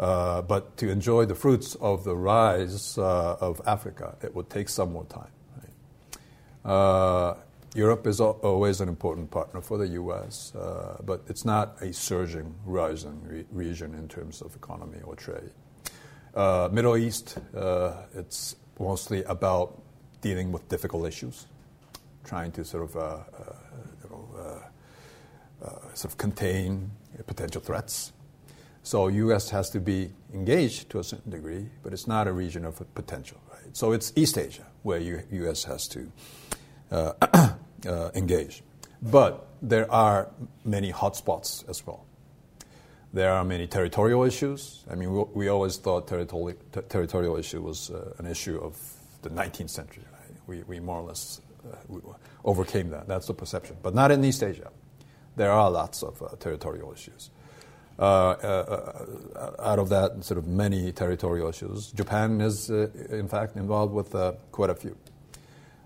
[0.00, 4.68] Uh, but to enjoy the fruits of the rise uh, of Africa, it would take
[4.68, 5.30] some more time.
[6.64, 7.36] Right?
[7.74, 12.52] Europe is always an important partner for the U.S., uh, but it's not a surging,
[12.64, 15.52] rising re- region in terms of economy or trade.
[16.34, 19.80] Uh, Middle East, uh, it's mostly about
[20.20, 21.46] dealing with difficult issues,
[22.24, 23.22] trying to sort of, uh, uh,
[24.02, 24.62] you know,
[25.62, 26.90] uh, sort of contain
[27.26, 28.12] potential threats.
[28.90, 29.50] So U.S.
[29.50, 33.38] has to be engaged to a certain degree, but it's not a region of potential.
[33.48, 33.76] Right?
[33.76, 35.62] So it's East Asia where U- U.S.
[35.62, 36.10] has to
[36.90, 37.12] uh,
[37.86, 38.64] uh, engage.
[39.00, 40.28] But there are
[40.64, 42.04] many hotspots as well.
[43.12, 44.84] There are many territorial issues.
[44.90, 48.76] I mean, we, we always thought territorial, ter- territorial issue was uh, an issue of
[49.22, 50.02] the 19th century.
[50.12, 50.36] Right?
[50.48, 52.00] We, we more or less uh,
[52.44, 53.06] overcame that.
[53.06, 53.76] That's the perception.
[53.84, 54.72] But not in East Asia.
[55.36, 57.30] There are lots of uh, territorial issues.
[58.00, 63.92] Uh, uh, out of that, sort of many territorial issues, Japan is, in fact, involved
[63.92, 64.14] with
[64.52, 64.96] quite a few.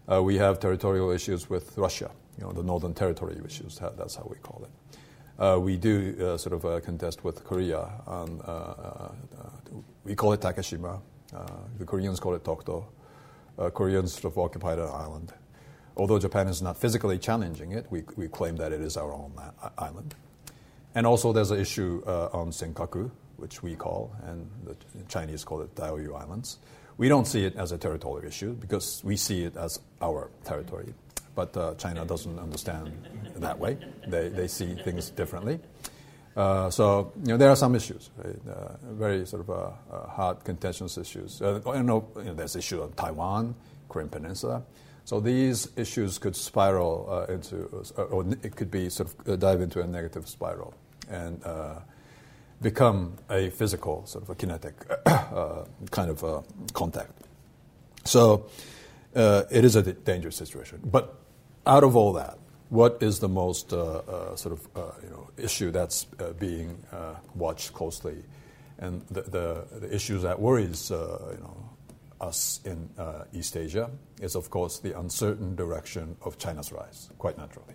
[0.06, 3.80] Uh, we have territorial issues with Russia, you know, the Northern Territory issues.
[3.96, 4.70] That's how we call it.
[5.38, 7.90] Uh, we do uh, sort of uh, contest with Korea.
[8.06, 9.08] On, uh, uh,
[10.04, 11.00] we call it Takeshima.
[11.78, 12.84] the Koreans call it Dokdo.
[13.72, 15.32] Koreans sort of occupied an island.
[15.96, 19.32] Although Japan is not physically challenging it, we, we claim that it is our own
[19.78, 20.14] island.
[20.94, 24.76] And also, there's an issue on Senkaku, which we call, and the
[25.08, 26.58] Chinese call it Diaoyu Islands.
[26.96, 30.94] We don't see it as a territorial issue because we see it as our territory.
[31.34, 32.92] But uh, China doesn't understand
[33.36, 33.76] that way.
[34.06, 35.58] They, they see things differently.
[36.36, 38.34] Uh, so you know there are some issues, right?
[38.48, 41.40] uh, very sort of uh, uh hot, contentious issues.
[41.40, 43.54] Uh, you know, you know, there's issue of Taiwan,
[43.88, 44.62] Korean Peninsula.
[45.04, 49.80] So these issues could spiral uh, into, or it could be sort of dive into
[49.80, 50.74] a negative spiral,
[51.08, 51.42] and
[52.64, 54.74] become a physical, sort of a kinetic
[55.06, 56.40] uh, kind of uh,
[56.72, 57.12] contact.
[58.04, 58.46] So
[59.14, 60.80] uh, it is a dangerous situation.
[60.84, 61.14] But
[61.66, 62.38] out of all that,
[62.70, 66.06] what is the most uh, uh, sort of uh, you know, issue that's
[66.38, 66.82] being
[67.34, 68.24] watched closely?
[68.78, 71.70] And the, the, the issue that worries you know,
[72.20, 72.88] us in
[73.32, 73.90] East Asia
[74.20, 77.74] is, of course, the uncertain direction of China's rise, quite naturally.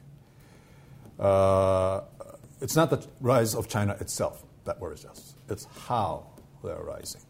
[2.62, 5.36] It's not the rise of China itself that worries us.
[5.50, 6.26] It's how
[6.64, 7.22] they're rising.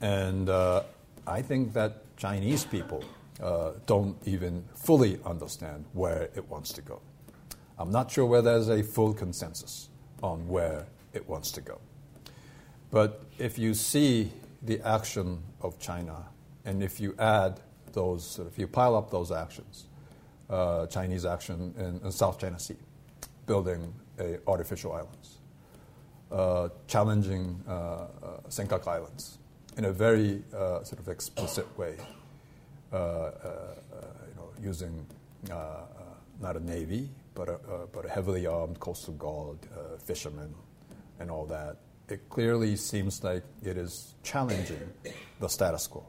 [0.00, 0.82] And uh,
[1.26, 3.04] I think that Chinese people
[3.42, 7.00] uh, don't even fully understand where it wants to go.
[7.78, 9.88] I'm not sure whether there's a full consensus
[10.22, 11.80] on where it wants to go.
[12.90, 14.30] But if you see
[14.62, 16.26] the action of China,
[16.64, 17.60] and if you add
[17.92, 19.86] those, if you pile up those actions,
[20.48, 22.76] uh, Chinese action in, in, South China Sea,
[23.46, 23.92] building
[24.46, 25.40] artificial islands,
[26.30, 28.06] uh, challenging uh, uh,
[28.48, 29.38] Senkaku Islands
[29.76, 31.96] in a very sort of explicit way,
[32.92, 35.06] you know, using
[36.40, 37.58] not a navy, but a,
[37.92, 39.58] but a heavily armed coastal guard,
[40.04, 40.54] fishermen,
[41.20, 41.76] and all that.
[42.08, 44.92] It clearly seems like it is challenging
[45.40, 46.04] the status quo.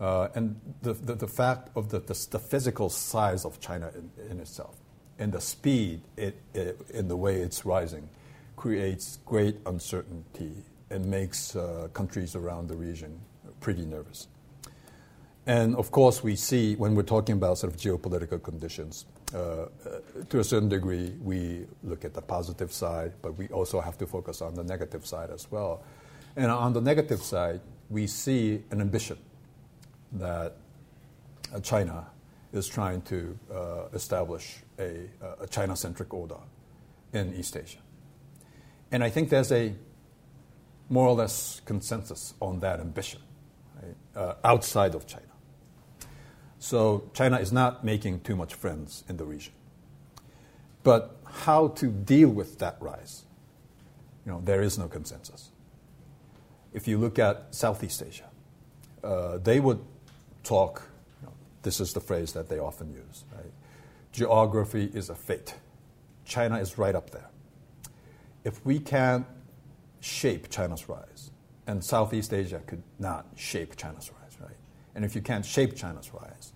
[0.00, 4.10] Uh, and the, the, the, fact of the, the, the, physical size of China in,
[4.28, 4.76] in itself
[5.18, 8.08] and the speed it, it, in the way it's rising
[8.56, 10.52] creates great uncertainty
[10.90, 13.18] and makes uh, countries around the region
[13.60, 14.28] pretty nervous.
[15.46, 19.66] And of course, we see when we're talking about sort of geopolitical conditions, uh, uh,
[20.30, 24.06] to a certain degree, we look at the positive side, but we also have to
[24.06, 25.82] focus on the negative side as well.
[26.36, 29.18] And on the negative side, we see an ambition
[30.12, 30.56] that
[31.52, 32.06] uh, China
[32.52, 33.56] is trying to uh,
[33.92, 35.08] establish a,
[35.40, 36.38] a China centric order
[37.12, 37.78] in East Asia.
[38.90, 39.74] And I think there's a
[40.88, 43.20] more or less consensus on that ambition
[43.82, 45.24] right, uh, outside of China.
[46.58, 49.52] So China is not making too much friends in the region.
[50.82, 53.24] But how to deal with that rise,
[54.24, 55.50] you know, there is no consensus.
[56.74, 58.28] if you look at Southeast Asia,
[59.02, 59.78] uh, they would
[60.42, 60.82] talk,
[61.22, 61.32] you know,
[61.62, 63.52] this is the phrase that they often use, right?
[64.14, 65.56] Geography is a fate.
[66.24, 67.28] China is right up there.
[68.44, 69.26] If we can't
[69.98, 71.32] shape China's rise,
[71.66, 74.56] and Southeast Asia could not shape China's rise, right?
[74.94, 76.52] And if you can't shape China's rise,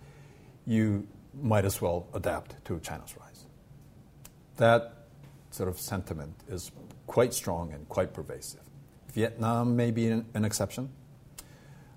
[0.67, 3.47] you might as well adapt to China's rise.
[4.59, 5.07] That
[5.51, 6.71] sort of sentiment is
[7.09, 8.61] quite strong and quite pervasive.
[9.13, 10.91] Vietnam may be an, an exception,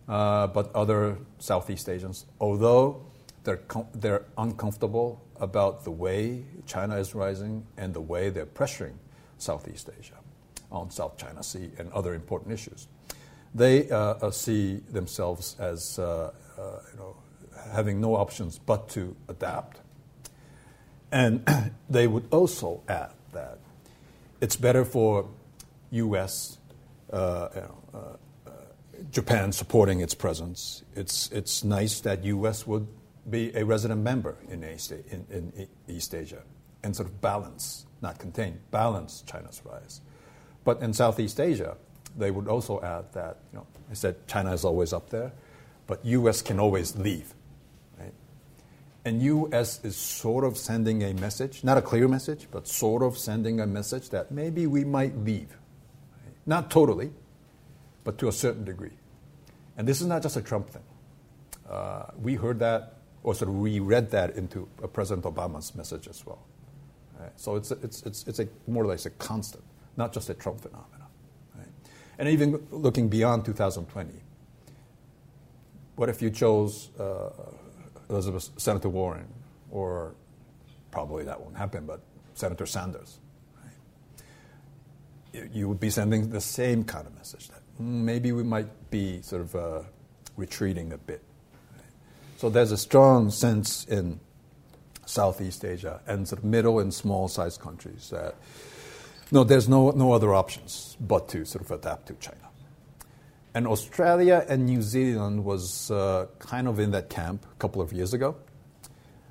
[0.08, 3.06] uh, but other Southeast Asians, although
[3.43, 8.93] they're, com- they're uncomfortable about the way China is rising and the way they're pressuring
[9.38, 10.15] Southeast Asia
[10.71, 12.88] on South China Sea and other important issues,
[13.54, 17.15] they uh, uh see themselves as uh, uh, you know,
[17.73, 19.82] having no options but to adapt.
[21.12, 21.45] And
[21.89, 23.58] they would also add that
[24.39, 25.27] it's better for
[25.91, 26.58] U.S.
[27.12, 28.51] Uh, you know, uh,
[29.12, 30.84] Japan supporting its presence.
[30.95, 32.67] It's it's nice that U.S.
[32.67, 32.88] would
[33.30, 36.44] be a resident member in East, in, in East Asia
[36.84, 40.02] and sort of balance, not contain, balance China's rise.
[40.64, 41.78] But in Southeast Asia,
[42.18, 45.32] they would also add that you know I said China is always up there,
[45.88, 46.42] but U.S.
[46.42, 47.34] can always leave.
[48.00, 48.14] Right?
[49.06, 49.84] And U.S.
[49.84, 53.68] is sort of sending a message, not a clear message, but sort of sending a
[53.68, 55.58] message that maybe we might leave.
[56.46, 57.12] Not totally,
[58.04, 58.98] but to a certain degree.
[59.78, 60.84] And this is not just a Trump thing.
[61.70, 66.26] Uh, we heard that, or sort of we read that into President Obama's message as
[66.26, 66.44] well.
[67.20, 67.32] Right?
[67.36, 69.64] So it's, a, it's, it's, it's a, more or less a constant,
[69.98, 71.08] not just a Trump phenomenon.
[71.56, 71.68] Right?
[72.18, 74.10] And even looking beyond 2020,
[75.96, 77.30] what if you chose uh,
[78.10, 79.28] Elizabeth, Senator Warren,
[79.70, 80.16] or
[80.92, 82.02] probably that won't happen, but
[82.34, 83.20] Senator Sanders.
[85.34, 85.50] Right?
[85.54, 89.42] You would be sending the same kind of message that maybe we might be sort
[89.44, 89.82] of uh,
[90.36, 91.22] retreating a bit.
[92.41, 94.19] So there's a strong sense in
[95.06, 98.34] Southeast Asia and sort of middle and small sized countries that
[99.32, 102.49] no, there's no, no other options but to sort of adapt to China.
[103.54, 107.93] And Australia and New Zealand was uh, kind of in that camp a couple of
[107.93, 108.36] years ago.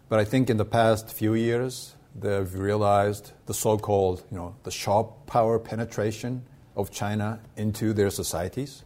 [0.09, 4.71] But I think in the past few years, they've realized the so-called, you know, the
[4.71, 6.45] sharp power penetration
[6.77, 8.85] of China into their societies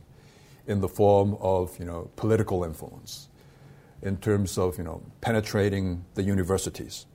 [0.66, 3.28] in the form of, you know, political influence,
[4.04, 7.06] in terms of, you know, penetrating the universities.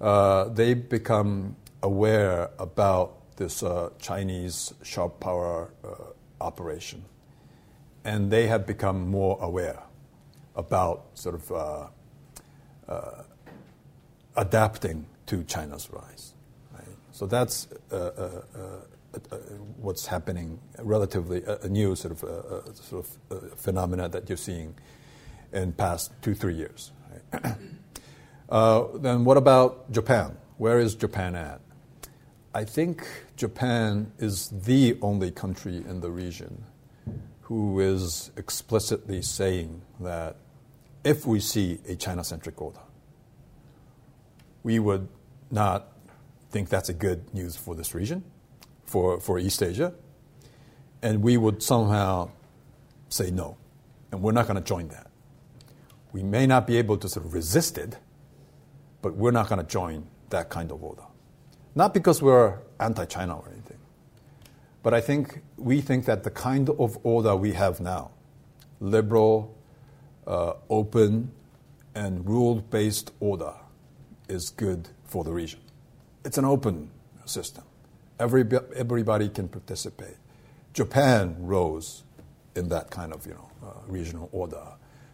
[0.00, 7.04] Uh, they become aware about this uh, Chinese sharp power uh, operation
[8.04, 9.82] and they have become more aware
[10.56, 11.86] about sort of uh,
[12.88, 13.22] uh,
[14.36, 16.34] adapting to China's rise.
[16.72, 16.84] Right?
[17.12, 18.42] So that's uh,
[19.78, 20.60] what's happening.
[20.78, 24.74] Relatively a, new sort of sort of phenomena that you're seeing
[25.54, 26.92] in past two three years.
[27.32, 27.56] Right?
[29.02, 30.36] then what about Japan?
[30.58, 31.60] Where is Japan at?
[32.54, 36.64] I think Japan is the only country in the region
[37.42, 40.36] who is explicitly saying that
[41.02, 42.80] if we see a China centric order,
[44.62, 45.08] we would
[45.50, 45.88] not
[46.50, 48.24] think that's a good news for this region,
[48.84, 49.92] for, for East Asia,
[51.02, 52.30] and we would somehow
[53.08, 53.56] say no,
[54.10, 55.10] and we're not going to join that.
[56.14, 57.98] We may not be able to sort of resist it,
[59.02, 61.04] but we're not going to join that kind of order.
[61.74, 63.74] Not because we're anti China or anything
[64.84, 68.10] but I think we think that the kind of order we have now,
[68.80, 69.56] liberal,
[70.26, 71.32] uh, open,
[71.94, 73.54] and rule based order,
[74.28, 75.60] is good for the region.
[76.22, 76.90] It's an open
[77.24, 77.64] system.
[78.20, 78.44] Every,
[78.76, 80.18] everybody can participate.
[80.74, 82.04] Japan rose
[82.54, 84.62] in that kind of you know, uh, regional order.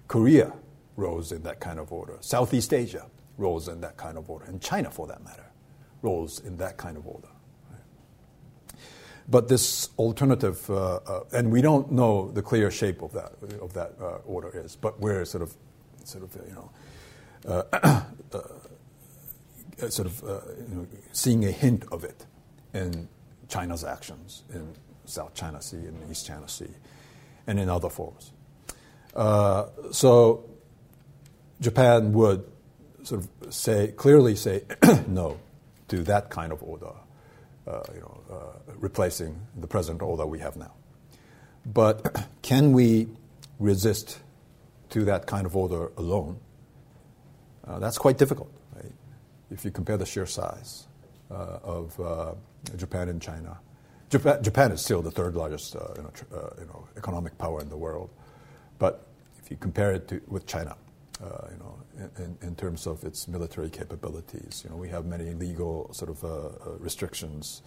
[0.08, 0.52] Korea
[0.96, 2.16] rose in that kind of order.
[2.20, 3.06] Southeast Asia
[3.38, 4.44] rose in that kind of order.
[4.44, 5.46] And China, for that matter,
[6.02, 7.28] rose in that kind of order.
[9.30, 13.72] But this alternative, uh, uh, and we don't know the clear shape of that of
[13.74, 15.54] that uh, order is, but we're sort of,
[16.04, 16.70] sort of, you know,
[17.46, 22.26] uh, uh, sort of uh, you know, seeing a hint of it
[22.74, 23.08] in
[23.48, 24.74] China's actions in
[25.04, 26.74] South China Sea and East China Sea,
[27.46, 28.32] and in other forms.
[29.92, 30.44] so,
[31.60, 32.44] Japan would
[33.02, 34.64] sort of say clearly say
[35.08, 35.38] no
[35.88, 36.92] to that kind of order.
[37.66, 40.72] Uh, you know, uh, replacing the present order we have now.
[41.66, 43.08] But can we
[43.58, 44.18] resist
[44.90, 46.40] to that kind of order alone?
[47.66, 48.92] Uh, that's quite difficult, right?
[49.50, 50.86] If you compare the sheer size
[51.28, 52.00] of
[52.76, 53.58] Japan and China,
[54.10, 57.38] Japan, Japan, is still the third largest uh, you know, tr- uh, you know, economic
[57.38, 58.10] power in the world.
[58.80, 59.06] But
[59.38, 60.76] if you compare it to, with China,
[61.22, 61.78] uh, you know,
[62.18, 66.24] in, in, terms of its military capabilities, you know, we have many legal sort of
[66.24, 67.62] uh, uh, restrictions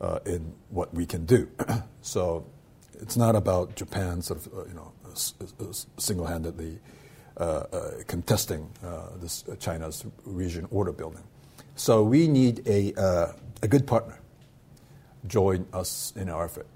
[0.00, 1.48] uh, in what we can do.
[2.02, 2.44] so
[3.00, 4.92] it's not about Japan sort of, you know,
[5.96, 6.78] single-handedly
[8.06, 8.68] contesting
[9.20, 11.22] this China's region order building.
[11.76, 12.92] So we need a,
[13.62, 14.18] a good partner
[15.26, 16.66] join us in our effort.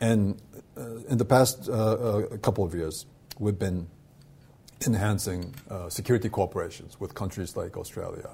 [0.00, 0.42] And
[0.76, 3.06] uh, in the past uh, uh, couple of years,
[3.38, 3.86] we've been
[4.86, 8.30] enhancing uh, security cooperations with countries like Australia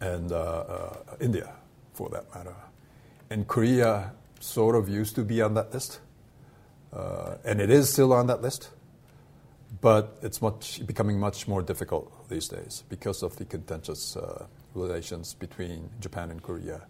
[0.00, 1.52] and uh, uh, India,
[1.94, 2.56] for that matter.
[3.30, 6.00] And Korea sort of used to be on that list,
[7.44, 8.70] and it is still on that list,
[9.80, 14.16] but it's much, becoming much more difficult these days because of the contentious
[14.74, 16.82] relations between Japan and Korea.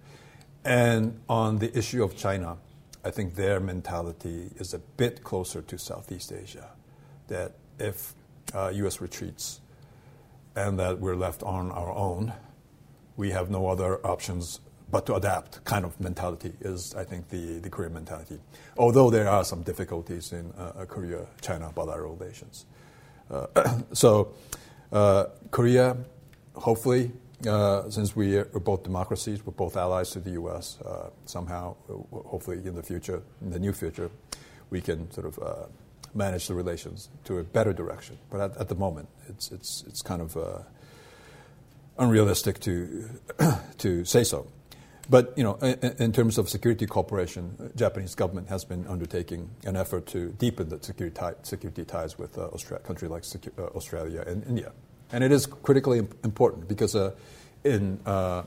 [0.65, 2.57] And on the issue of China,
[3.05, 6.71] I think their mentality is a bit closer to Southeast Asia.
[7.29, 8.15] That if
[8.55, 9.01] uh, U.S.
[9.01, 9.61] retreats
[10.55, 12.33] and that we're left on our own,
[13.17, 17.59] we have no other options but to adapt kind of mentality is, I think, the,
[17.61, 18.39] the Korean mentality.
[18.77, 22.67] Although there are some difficulties in uh, Korea China bilateral relations.
[23.31, 23.47] Uh,
[23.93, 24.35] so,
[24.93, 25.97] uh, Korea,
[26.55, 27.11] hopefully,
[27.49, 30.79] uh, since we are both democracies, we're both allies to the U.S.
[30.85, 34.11] Uh, somehow, uh, hopefully, in the future, in the near future,
[34.69, 35.67] we can sort of uh,
[36.15, 38.19] manage the relations to a better direction.
[38.31, 40.59] But at, at the moment, it's it's it's kind of uh,
[41.99, 43.09] unrealistic to
[43.79, 44.47] to say so.
[45.11, 49.77] But you know, in, in, terms of security cooperation, Japanese government has been undertaking an
[49.77, 54.45] effort to deepen the security, security ties with uh, Austra- countries like secu- Australia and
[54.47, 54.73] India.
[55.13, 57.13] And it is critically important because uh,
[57.65, 58.45] in uh,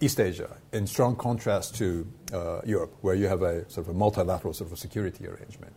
[0.00, 3.98] East Asia, in strong contrast to uh, Europe, where you have a sort of a
[3.98, 5.74] multilateral sort of security arrangement,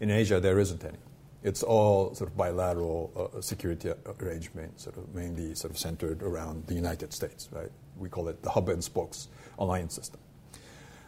[0.00, 0.98] in Asia there isn't any.
[1.42, 6.66] It's all sort of bilateral uh, security arrangement, sort of mainly sort of centered around
[6.66, 7.70] the United States, right?
[7.96, 9.28] We call it the hub and spokes
[9.58, 10.20] alliance system.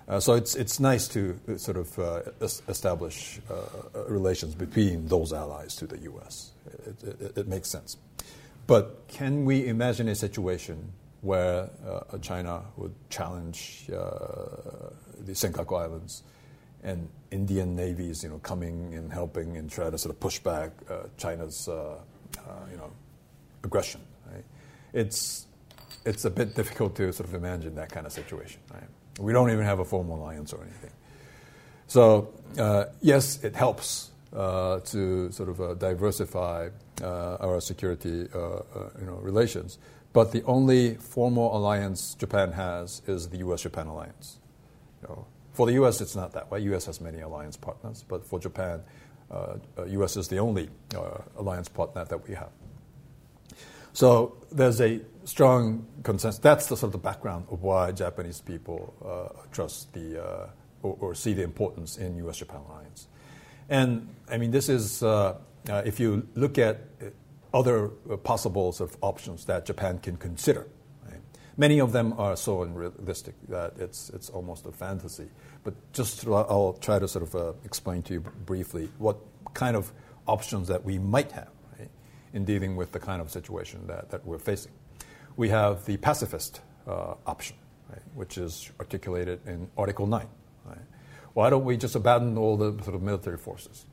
[0.09, 5.33] Uh, so it's, it's nice to uh, sort of uh, establish uh, relations between those
[5.33, 6.53] allies to the U.S.
[6.87, 7.97] It, it, it, makes sense.
[8.67, 14.91] But can we imagine a situation where uh, China would challenge uh,
[15.21, 16.25] the Senkaku Islands
[16.83, 20.71] and Indian navies, you know, coming and helping and trying to sort of push back
[20.91, 21.97] uh, China's, uh,
[22.39, 22.91] uh, you know,
[23.65, 24.01] aggression?
[24.31, 24.45] Right?
[24.93, 25.47] It's
[26.05, 28.61] it's a bit difficult to sort of imagine that kind of situation.
[28.73, 28.89] Right?
[29.19, 30.93] We don't even have a formal alliance or anything.
[31.87, 36.71] So uh, yes, it helps to sort of diversify
[37.03, 39.79] uh, our security uh, uh, you know, relations.
[40.13, 44.39] But the only formal alliance Japan has is the U.S.-Japan alliance.
[45.03, 46.61] You know, for the U.S., it's not that way.
[46.61, 46.87] U.S.
[46.87, 48.83] has many alliance partners, but for Japan,
[49.31, 50.17] uh, U.S.
[50.17, 52.51] is the only uh, alliance partner that we have.
[53.93, 56.41] So there's a strong consensus.
[56.41, 60.49] That's the sort of the background of why Japanese people uh, trust the
[60.83, 63.07] or, or, see the importance in U.S.-Japan alliance.
[63.69, 65.03] And I mean, this is
[65.69, 67.07] uh, if you look at uh,
[67.55, 70.67] other uh, possible sort of options that Japan can consider?
[71.57, 75.29] Many of them are so unrealistic that it's, it's almost a fantasy.
[75.65, 79.19] But just I'll try to sort of uh, explain to you briefly what
[79.55, 79.93] kind of
[80.27, 81.91] options that we might have right,
[82.33, 84.73] in dealing with the kind of situation that, that we're facing.
[85.37, 87.57] We have the pacifist uh, option,
[87.91, 90.27] right, which is articulated in Article 9.
[91.35, 93.87] Why don't we just abandon all the sort of military forces?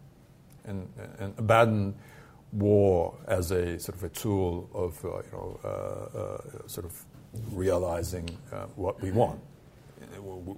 [0.70, 0.88] and,
[1.20, 1.96] and abandon
[2.52, 7.06] war as a sort of a tool of uh, you know uh, uh, sort of
[7.52, 9.40] realizing uh, what we want.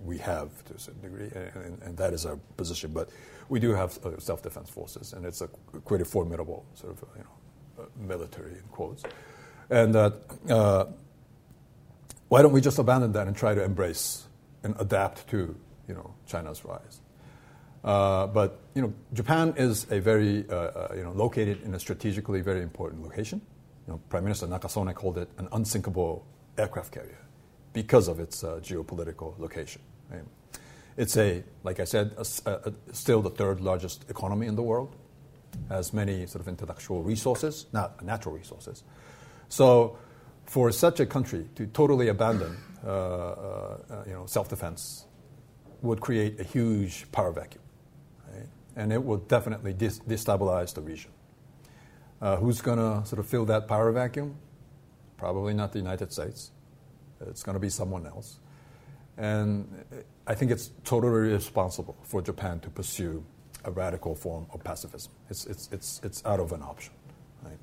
[0.06, 2.92] We have to a certain degree, and, and, that is our position.
[2.94, 3.10] But
[3.50, 7.24] we do have uh, self-defense forces, and it's a quite a formidable sort of you
[7.24, 9.04] know military in quotes.
[9.70, 9.96] And
[12.32, 14.24] why don't we just abandon that and try to embrace
[14.64, 15.54] and adapt to
[15.88, 17.02] you know China's rise?
[17.84, 21.80] Uh, but you know, Japan is a very uh, uh, you know located in a
[21.80, 23.42] strategically very important location.
[23.86, 26.26] You know, Prime Minister Nakasone called it an unsinkable
[26.58, 27.18] aircraft carrier
[27.74, 29.82] because of its uh, geopolitical location.
[30.10, 30.24] Right?
[30.98, 34.96] It's a, like I said, a, a, still the third largest economy in the world.
[35.68, 38.84] Has many sort of intellectual resources, not natural resources.
[39.50, 39.98] So,
[40.46, 45.06] for such a country to totally abandon, uh, you know, self-defense
[45.82, 47.64] would create a huge power vacuum
[48.76, 51.12] and it will definitely destabilize the region.
[52.22, 54.36] Uh, who's going to sort of fill that power vacuum?
[55.22, 56.50] Probably not the United States.
[57.28, 58.40] It's going to be someone else.
[59.20, 59.68] And
[60.26, 63.24] I think it's totally irresponsible for Japan to pursue
[63.64, 65.12] a radical form of pacifism.
[65.30, 66.94] It's, it's, it's, it's out of an option.
[67.44, 67.60] Right?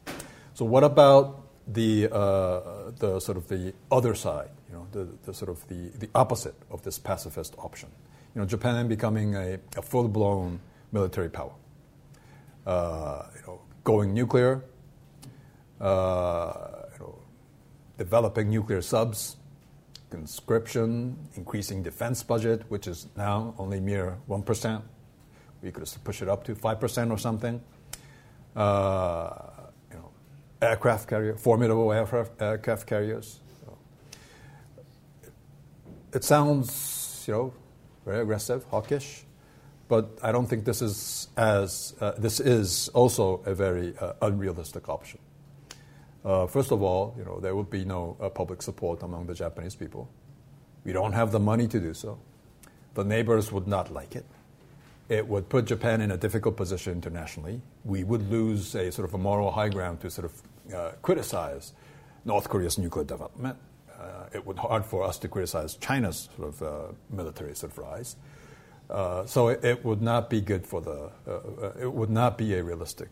[0.54, 5.34] So, what about the, uh, the sort of the other side, you know, the, the
[5.34, 7.88] sort of the, the opposite of this pacifist option?
[8.36, 10.60] You know, Japan becoming a, a full blown
[10.92, 11.54] military power,
[12.68, 14.62] uh, you know, going nuclear,
[15.80, 16.77] uh,
[17.98, 19.36] developing nuclear subs,
[20.08, 24.82] conscription, increasing defense budget, which is now only mere 1%.
[25.62, 27.60] We could push it up to 5% or something.
[28.56, 29.30] Uh,
[29.90, 30.10] you know,
[30.62, 33.40] aircraft carrier, formidable aircraft, aircraft carriers.
[36.14, 37.54] It sounds, you know,
[38.06, 39.24] very aggressive, hawkish,
[39.88, 44.88] but I don't think this is as uh, this is also a very uh, unrealistic
[44.88, 45.18] option.
[46.28, 49.32] Uh, first of all, you know, there would be no uh, public support among the
[49.32, 50.10] Japanese people.
[50.84, 52.18] We don't have the money to do so.
[52.92, 54.26] The neighbors would not like it.
[55.08, 57.62] It would put Japan in a difficult position internationally.
[57.82, 61.72] We would lose a sort of a moral high ground to sort of uh, criticize
[62.26, 63.56] North Korea's nuclear development.
[63.98, 67.72] Uh, it would be hard for us to criticize China's sort of uh, military sort
[67.72, 68.16] of rise.
[68.90, 71.10] Uh, so it, it, would not be good for the.
[71.80, 73.08] it would not be a realistic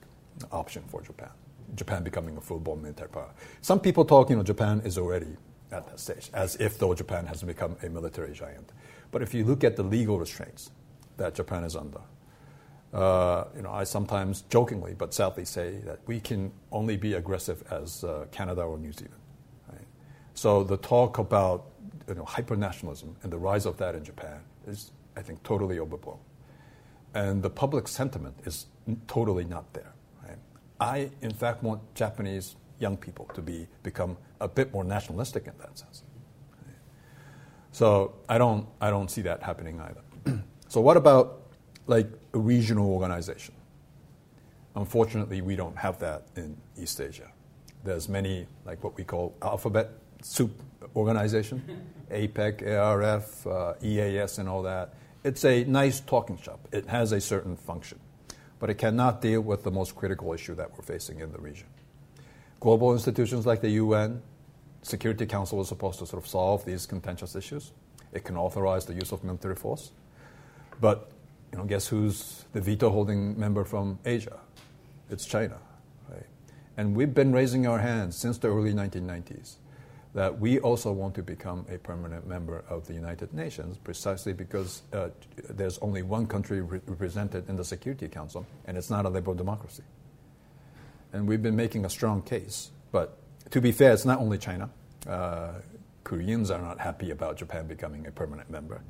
[0.52, 1.30] option for Japan.
[1.74, 3.30] Japan becoming a full-blown military power.
[3.60, 5.36] Some people talk, you know, Japan is already
[5.72, 8.72] at that stage, as if though Japan has become a military giant.
[9.10, 10.70] But if you look at the legal restraints
[11.16, 12.00] that Japan is under,
[12.92, 17.64] uh, you know, I sometimes jokingly but sadly say that we can only be aggressive
[17.70, 19.20] as uh, Canada or New Zealand.
[19.70, 19.86] Right?
[20.34, 21.66] So the talk about
[22.08, 26.18] you know, hyper-nationalism and the rise of that in Japan is, I think, totally overblown.
[27.14, 28.66] And the public sentiment is
[29.08, 29.92] totally not there.
[30.80, 35.52] I, in fact, want Japanese young people to be become a bit more nationalistic in
[35.58, 36.02] that sense.
[37.72, 40.42] So I don't, I don't see that happening either.
[40.68, 41.42] so what about
[41.86, 43.54] like a regional organization?
[44.74, 47.30] Unfortunately, we don't have that in East Asia.
[47.84, 49.90] There's many like what we call alphabet
[50.22, 50.52] soup
[50.94, 51.62] organization,
[52.10, 54.94] APEC, ARF, uh, EAS, and all that.
[55.24, 56.68] It's a nice talking shop.
[56.72, 57.98] It has a certain function
[58.58, 61.66] but it cannot deal with the most critical issue that we're facing in the region.
[62.60, 64.22] Global institutions like the UN,
[64.82, 67.72] Security Council is supposed to sort of solve these contentious issues.
[68.12, 69.90] It can authorize the use of military force.
[70.80, 71.10] But
[71.52, 74.38] you know, guess who's the veto holding member from Asia?
[75.10, 75.58] It's China.
[76.08, 76.26] Right?
[76.76, 79.56] And we've been raising our hands since the early 1990s
[80.16, 84.80] that we also want to become a permanent member of the United Nations precisely because
[84.94, 85.10] uh,
[85.50, 89.36] there's only one country re- represented in the Security Council, and it's not a liberal
[89.36, 89.82] democracy.
[91.12, 92.70] And we've been making a strong case.
[92.92, 93.18] But
[93.50, 94.70] to be fair, it's not only China.
[95.06, 95.52] Uh,
[96.02, 98.80] Koreans are not happy about Japan becoming a permanent member.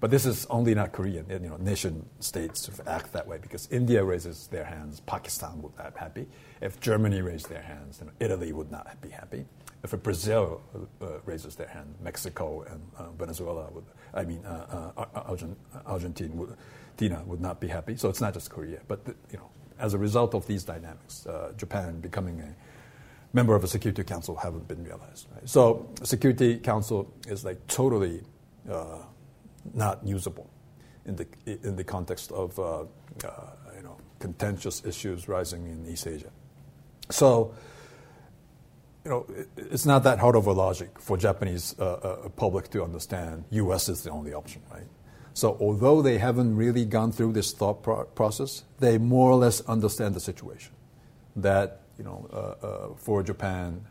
[0.00, 1.26] But this is only not Korean.
[1.30, 5.94] You know, nation states act that way because India raises their hands, Pakistan would not
[5.94, 6.26] be happy.
[6.60, 9.44] If Germany raised their hands, know, Italy would not be happy
[9.82, 10.60] if Brazil
[11.00, 16.34] uh, raises their hand, Mexico and uh, Venezuela would, I mean, uh, uh Argent, Argentina
[17.26, 17.96] would, not be happy.
[17.96, 21.26] So it's not just Korea, but the, you know, as a result of these dynamics,
[21.26, 22.54] uh, Japan becoming a
[23.32, 25.26] member of a Security Council haven't been realized.
[25.34, 25.48] Right?
[25.48, 28.22] So Security Council is like totally
[28.70, 28.98] uh,
[29.74, 30.48] not usable
[31.06, 36.30] in the in the context of you know contentious issues rising in East Asia.
[37.10, 37.52] So
[39.04, 39.26] you know,
[39.56, 43.44] it's not that hard of a logic for Japanese uh, uh, public to understand.
[43.50, 43.88] U.S.
[43.88, 44.86] is the only option, right?
[45.34, 49.60] So although they haven't really gone through this thought pro- process, they more or less
[49.62, 50.72] understand the situation.
[51.34, 53.84] That you know, uh, uh for Japan,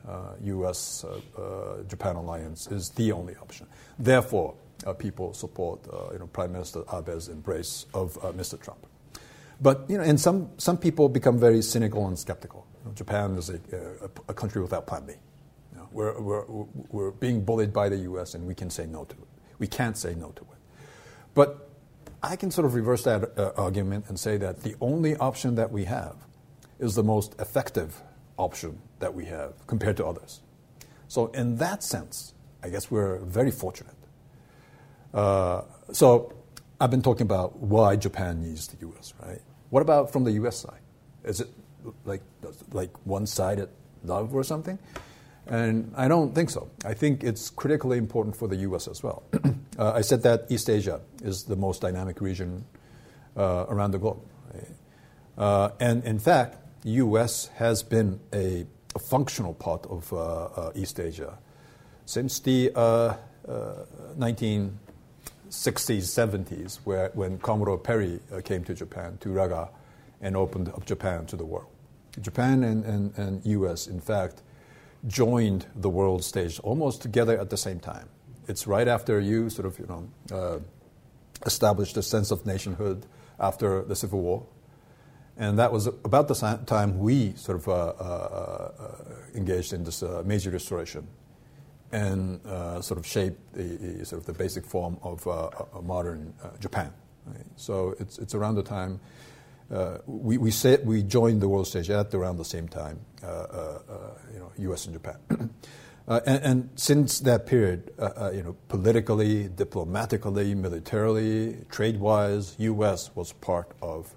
[0.43, 1.03] U.S.
[1.03, 3.67] Uh, uh, Japan alliance is the only option.
[3.99, 4.55] Therefore,
[4.97, 5.79] people support
[6.13, 8.61] you know Prime Minister Abe's embrace of Mr.
[8.61, 8.85] Trump.
[9.59, 12.65] But you know, and some some people become very cynical and skeptical.
[12.85, 15.13] Know, Japan is a, a, a, country without plan B.
[15.71, 16.45] You know, we're, we're,
[16.89, 18.33] we're being bullied by the U.S.
[18.33, 19.27] and we can say no to it.
[19.59, 20.87] We can't say no to it.
[21.33, 21.69] But
[22.23, 25.71] I can sort of reverse that uh, argument and say that the only option that
[25.71, 26.15] we have
[26.79, 28.01] is the most effective
[28.37, 30.41] option that we have compared to others.
[31.07, 33.95] So, in that sense, I guess we're very fortunate.
[35.13, 36.33] Uh, so,
[36.79, 39.41] I've been talking about why Japan needs the U.S., right?
[39.69, 40.57] What about from the U.S.
[40.57, 40.79] side?
[41.23, 41.49] Is it
[42.05, 42.21] like
[42.71, 43.69] like one-sided
[44.03, 44.79] love or something.
[45.47, 46.69] And I don't think so.
[46.85, 48.87] I think it's critically important for the U.S.
[48.87, 49.23] as well.
[49.77, 52.63] uh, I said that East Asia is the most dynamic region
[53.35, 54.21] uh, around the globe.
[54.53, 54.67] Right?
[55.37, 57.47] Uh, and in fact, the U.S.
[57.55, 58.65] has been a,
[58.95, 61.37] a functional part of uh, uh, East Asia
[62.05, 62.71] since the
[64.17, 64.71] 1960s,
[65.49, 69.69] 70s, where, when Commodore Perry uh, came to Japan, to Uraga,
[70.21, 71.67] and opened up Japan to the world.
[72.19, 74.43] Japan and, and, and US, in fact,
[75.07, 78.07] joined the world stage almost together at the same time.
[78.47, 80.59] It's right after you sort of, you know, uh,
[81.45, 83.05] established a sense of nationhood
[83.39, 84.45] after the Civil War.
[85.37, 86.35] And that was about the
[86.67, 91.07] time we sort of uh, uh, uh engaged in this uh, Meiji restoration
[91.93, 95.25] and uh, sort of shaped the, the, sort of the basic form of
[95.83, 96.93] modern Japan.
[97.25, 97.45] Right?
[97.55, 98.99] So it's, it's around the time
[99.71, 100.51] uh, we, we,
[100.83, 103.79] we joined the world stage at around the same time, uh, uh,
[104.33, 104.85] you know, U.S.
[104.85, 105.17] and Japan.
[106.07, 107.91] and, and, since that period,
[108.33, 113.11] you know, politically, diplomatically, militarily, trade-wise, U.S.
[113.15, 114.13] was part of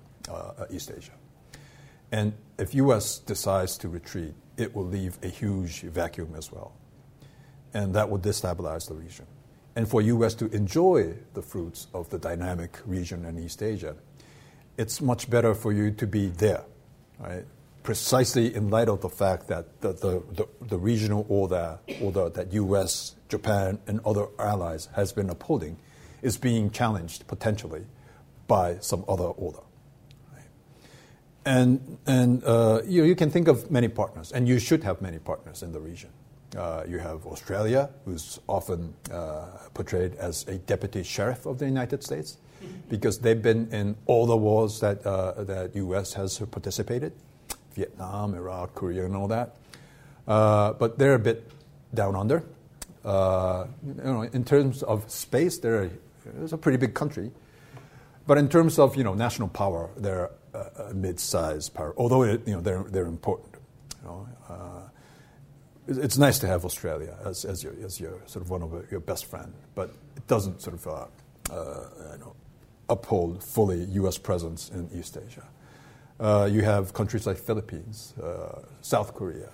[0.70, 1.12] East Asia.
[2.10, 3.18] And if U.S.
[3.18, 6.72] decides to retreat, it will leave a huge vacuum as well.
[7.72, 9.26] And that will destabilize the region.
[9.76, 10.34] And for U.S.
[10.34, 13.96] to enjoy the fruits of the dynamic region in East Asia,
[14.76, 16.64] it's much better for you to be there,
[17.18, 17.44] right?
[17.82, 22.52] Precisely in light of the fact that the, the, the, the regional order, order that
[22.52, 25.76] US, Japan, and other allies has been upholding
[26.22, 27.84] is being challenged potentially
[28.46, 29.60] by some other order.
[31.46, 35.18] And, and uh, you, you can think of many partners, and you should have many
[35.18, 36.08] partners in the region.
[36.56, 42.02] Uh, you have Australia, who's often uh, portrayed as a deputy sheriff of the United
[42.02, 42.38] States
[42.88, 46.14] because they've been in all the wars that uh, that U.S.
[46.14, 47.12] has participated,
[47.74, 49.56] Vietnam, Iraq, Korea, and all that.
[50.26, 51.50] Uh, but they're a bit
[51.92, 52.44] down under.
[53.04, 55.90] Uh, you know, in terms of space, they're
[56.42, 57.30] it's a pretty big country.
[58.26, 61.94] But in terms of you know national power, they're a, a mid-sized power.
[61.96, 63.54] Although it, you know they're they're important.
[64.02, 64.88] You know, uh,
[65.86, 69.00] it's nice to have Australia as, as your as your sort of one of your
[69.00, 71.06] best friend, but it doesn't sort of uh,
[71.52, 72.34] uh, you know
[72.88, 74.18] uphold fully U.S.
[74.18, 75.46] presence in East Asia.
[76.20, 79.50] Uh, you have countries like Philippines, uh, South Korea.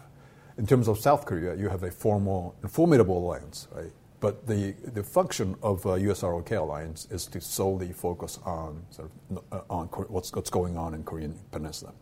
[0.59, 3.93] In terms of South Korea, you have a formal, formidable alliance, right?
[4.21, 9.43] But the, the function of uh, U.S.-ROK alliance is to solely focus on sort of
[9.51, 11.93] uh, on what's, what's going on in Korean Peninsula.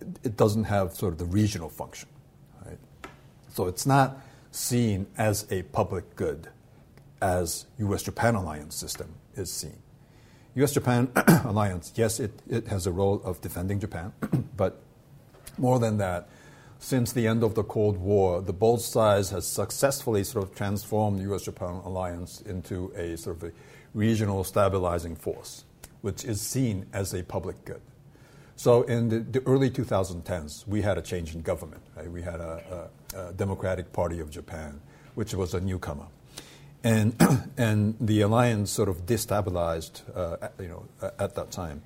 [0.00, 2.10] It, it doesn't have sort of the regional function,
[2.66, 2.78] right?
[3.48, 4.20] So it's not
[4.50, 6.48] seen as a public good
[7.22, 9.78] as U.S.-Japan alliance system is seen.
[10.56, 11.10] US Japan
[11.44, 14.12] alliance, yes, it, it has a role of defending Japan,
[14.56, 14.80] but
[15.58, 16.28] more than that,
[16.78, 21.18] since the end of the Cold War, the both sides has successfully sort of transformed
[21.18, 23.52] the US Japan alliance into a sort of a
[23.94, 25.64] regional stabilizing force,
[26.02, 27.80] which is seen as a public good.
[28.56, 31.82] So in the, the early 2010s, we had a change in government.
[31.96, 32.08] Right?
[32.08, 34.80] We had a, a, a Democratic Party of Japan,
[35.16, 36.06] which was a newcomer
[36.84, 37.16] and
[37.56, 40.84] and the alliance sort of destabilized, uh, you know,
[41.18, 41.82] at that time.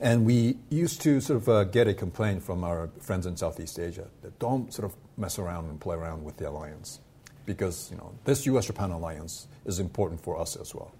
[0.00, 3.78] And we used to sort of uh, get a complaint from our friends in Southeast
[3.78, 7.00] Asia that don't sort of mess around and play around with the alliance,
[7.44, 10.92] because you know this U.S.-Japan alliance is important for us as well.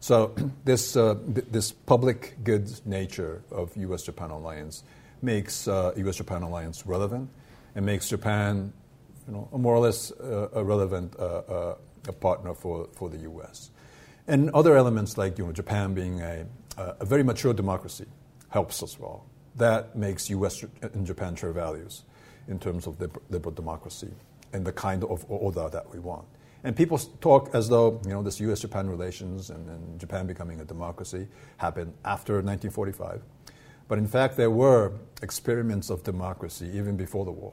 [0.00, 4.84] So this uh, th- this public good nature of U.S.-Japan alliance
[5.20, 7.28] makes U.S.-Japan uh, alliance relevant
[7.74, 8.72] and makes Japan,
[9.26, 11.74] you know, more or less uh, a relevant uh,
[12.08, 13.70] a partner for, for the U.S.
[14.26, 16.46] And other elements like you know, Japan being a,
[16.76, 18.06] a very mature democracy
[18.48, 19.26] helps as well.
[19.56, 20.64] That makes U.S.
[20.82, 22.02] and Japan share values
[22.48, 23.00] in terms of
[23.30, 24.10] liberal democracy
[24.52, 26.26] and the kind of order that we want.
[26.62, 30.64] And people talk as though you know this U.S.-Japan relations and, and, Japan becoming a
[30.64, 31.28] democracy
[31.58, 33.22] happened after 1945,
[33.86, 37.52] but in fact there were experiments of democracy even before the war.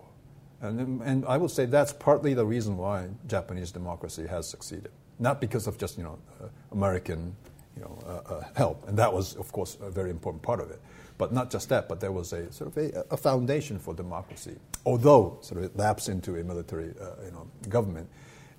[0.62, 4.92] And, and I would say that's partly the reason why Japanese democracy has succeeded.
[5.20, 7.36] Not because of just you know, uh, American
[7.76, 10.70] you know, uh, uh, help, and that was, of course, a very important part of
[10.72, 10.82] it.
[11.18, 14.56] But not just that, but there was a sort of a, a foundation for democracy.
[14.86, 18.10] Although sort of it lapsed into a military uh, you know, government,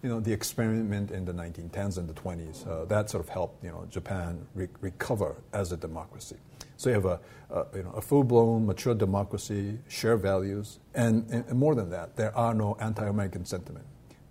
[0.02, 3.62] you know, the experiment in the 1910s and the 20s, uh, that sort of helped
[3.64, 6.36] you know, Japan re- recover as a democracy.
[6.82, 7.20] So you have a,
[7.50, 12.36] a you know, a full-blown, mature democracy, share values, and, and, more than that, there
[12.36, 13.86] are no anti-American sentiment.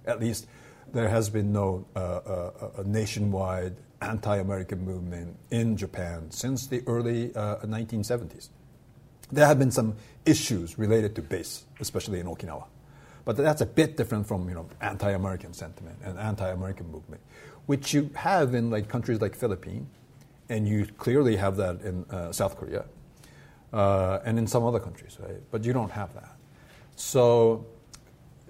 [0.06, 0.48] At least
[0.92, 8.48] there has been no uh, uh, nationwide anti-American movement in Japan since the early 1970s.
[8.48, 8.52] Uh,
[9.32, 9.96] there have been some
[10.26, 12.66] issues related to base, especially in Okinawa.
[13.24, 17.22] But that's a bit different from you know, anti-American sentiment and anti-American movement,
[17.68, 19.88] which you have in like countries like Philippines,
[20.52, 22.84] and you clearly have that in uh, South Korea
[23.72, 25.42] uh, and in some other countries, right?
[25.50, 26.36] But you don't have that.
[26.98, 27.66] So,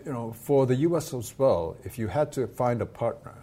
[0.03, 1.13] you know, for the U.S.
[1.13, 3.35] as well, if you had to find a partner,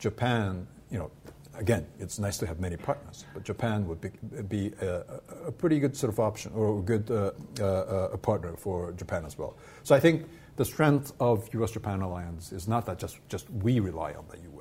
[0.00, 1.10] Japan, you know,
[1.54, 4.10] again, it's nice to have many partners, but Japan would be,
[4.48, 5.04] be a,
[5.46, 7.30] a pretty good sort of option or a good uh,
[7.62, 9.56] uh, a partner for Japan as well.
[9.84, 14.14] So I think the strength of U.S.-Japan alliance is not that just, just we rely
[14.14, 14.59] on the U.S.,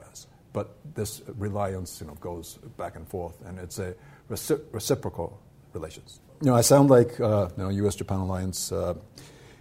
[0.54, 3.96] but this reliance you know, goes back and forth, and it's a
[4.30, 5.40] reci- reciprocal
[5.74, 6.20] relations.
[6.42, 8.96] You know, I sound like uh, you know, U.S.-Japan alliance uh,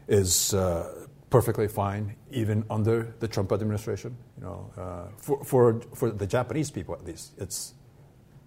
[0.06, 4.16] is uh, perfectly fine even under the Trump administration.
[4.38, 7.74] You know, uh, for, for, for the Japanese people at least, it's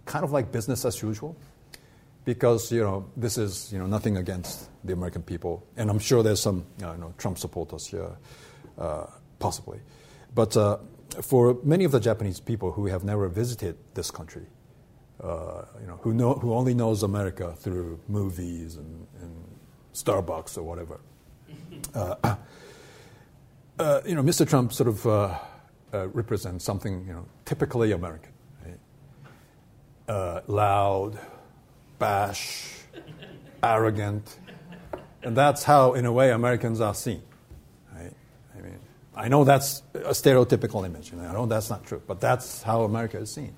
[0.05, 1.35] kind of like business as usual
[2.25, 6.23] because you know this is you know nothing against the American people, and I'm sure
[6.23, 8.11] there's some you know, Trump supporters here,
[8.77, 9.05] uh,
[9.39, 9.79] possibly,
[10.33, 10.77] but uh,
[11.21, 14.45] for many of the Japanese people who have never visited this country,
[15.21, 19.35] uh, you know, who know who only knows America through movies and, and
[19.93, 20.99] Starbucks or whatever.
[21.93, 22.35] Uh,
[23.79, 24.47] uh, you know, Mr.
[24.47, 25.37] Trump sort of uh,
[25.93, 28.31] uh, represents something, you know, typically American.
[28.63, 28.79] Right?
[30.07, 31.19] Uh, loud,
[31.99, 32.73] bash,
[33.63, 34.37] arrogant.
[35.23, 37.21] And that's how, in a way, Americans are seen.
[39.15, 41.11] I know that's a stereotypical image.
[41.11, 43.55] And I know that's not true, but that's how America is seen.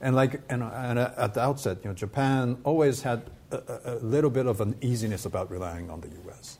[0.00, 4.30] And like, and, and at the outset, you know, Japan always had a, a, little
[4.30, 6.58] bit of an easiness about relying on the U.S.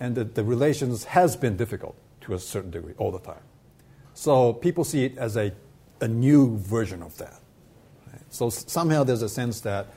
[0.00, 3.42] And the, the relations has been difficult to a certain degree all the time.
[4.14, 5.52] So people see it as a,
[6.00, 7.40] a new version of that.
[8.10, 8.22] Right?
[8.30, 9.88] So somehow there's a sense that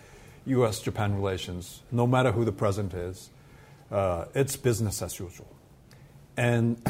[0.45, 0.79] U.S.
[0.79, 3.29] Japan relations, no matter who the president is,
[3.91, 5.53] uh, it's business as usual.
[6.35, 6.81] And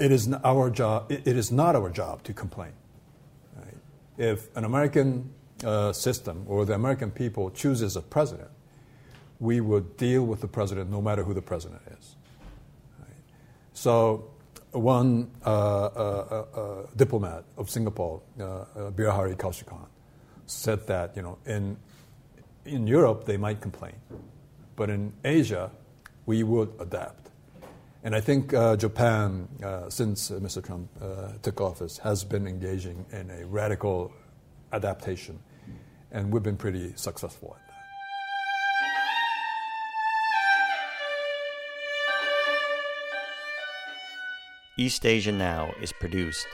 [0.00, 2.72] it is our job, it, is not our job to complain.
[3.56, 3.76] Right?
[4.16, 5.30] If an American
[5.62, 8.48] uh, system or the American people chooses a president,
[9.38, 12.16] we would deal with the president no matter who the president is.
[12.98, 13.08] Right?
[13.74, 14.30] So
[14.72, 19.86] one uh, uh, uh, diplomat of Singapore, Bilahari Kausikan,
[20.46, 21.76] said that you know in
[22.64, 23.94] in Europe they might complain,
[24.76, 25.70] but in Asia
[26.26, 27.29] we would adapt.
[28.02, 30.64] And I think uh, Japan, uh, since uh, Mr.
[30.64, 30.88] Trump
[31.42, 34.10] took office, has been engaging in a radical
[34.72, 35.38] adaptation,
[36.10, 37.70] and we've been pretty successful at that.
[44.78, 46.46] East Asia Now is produced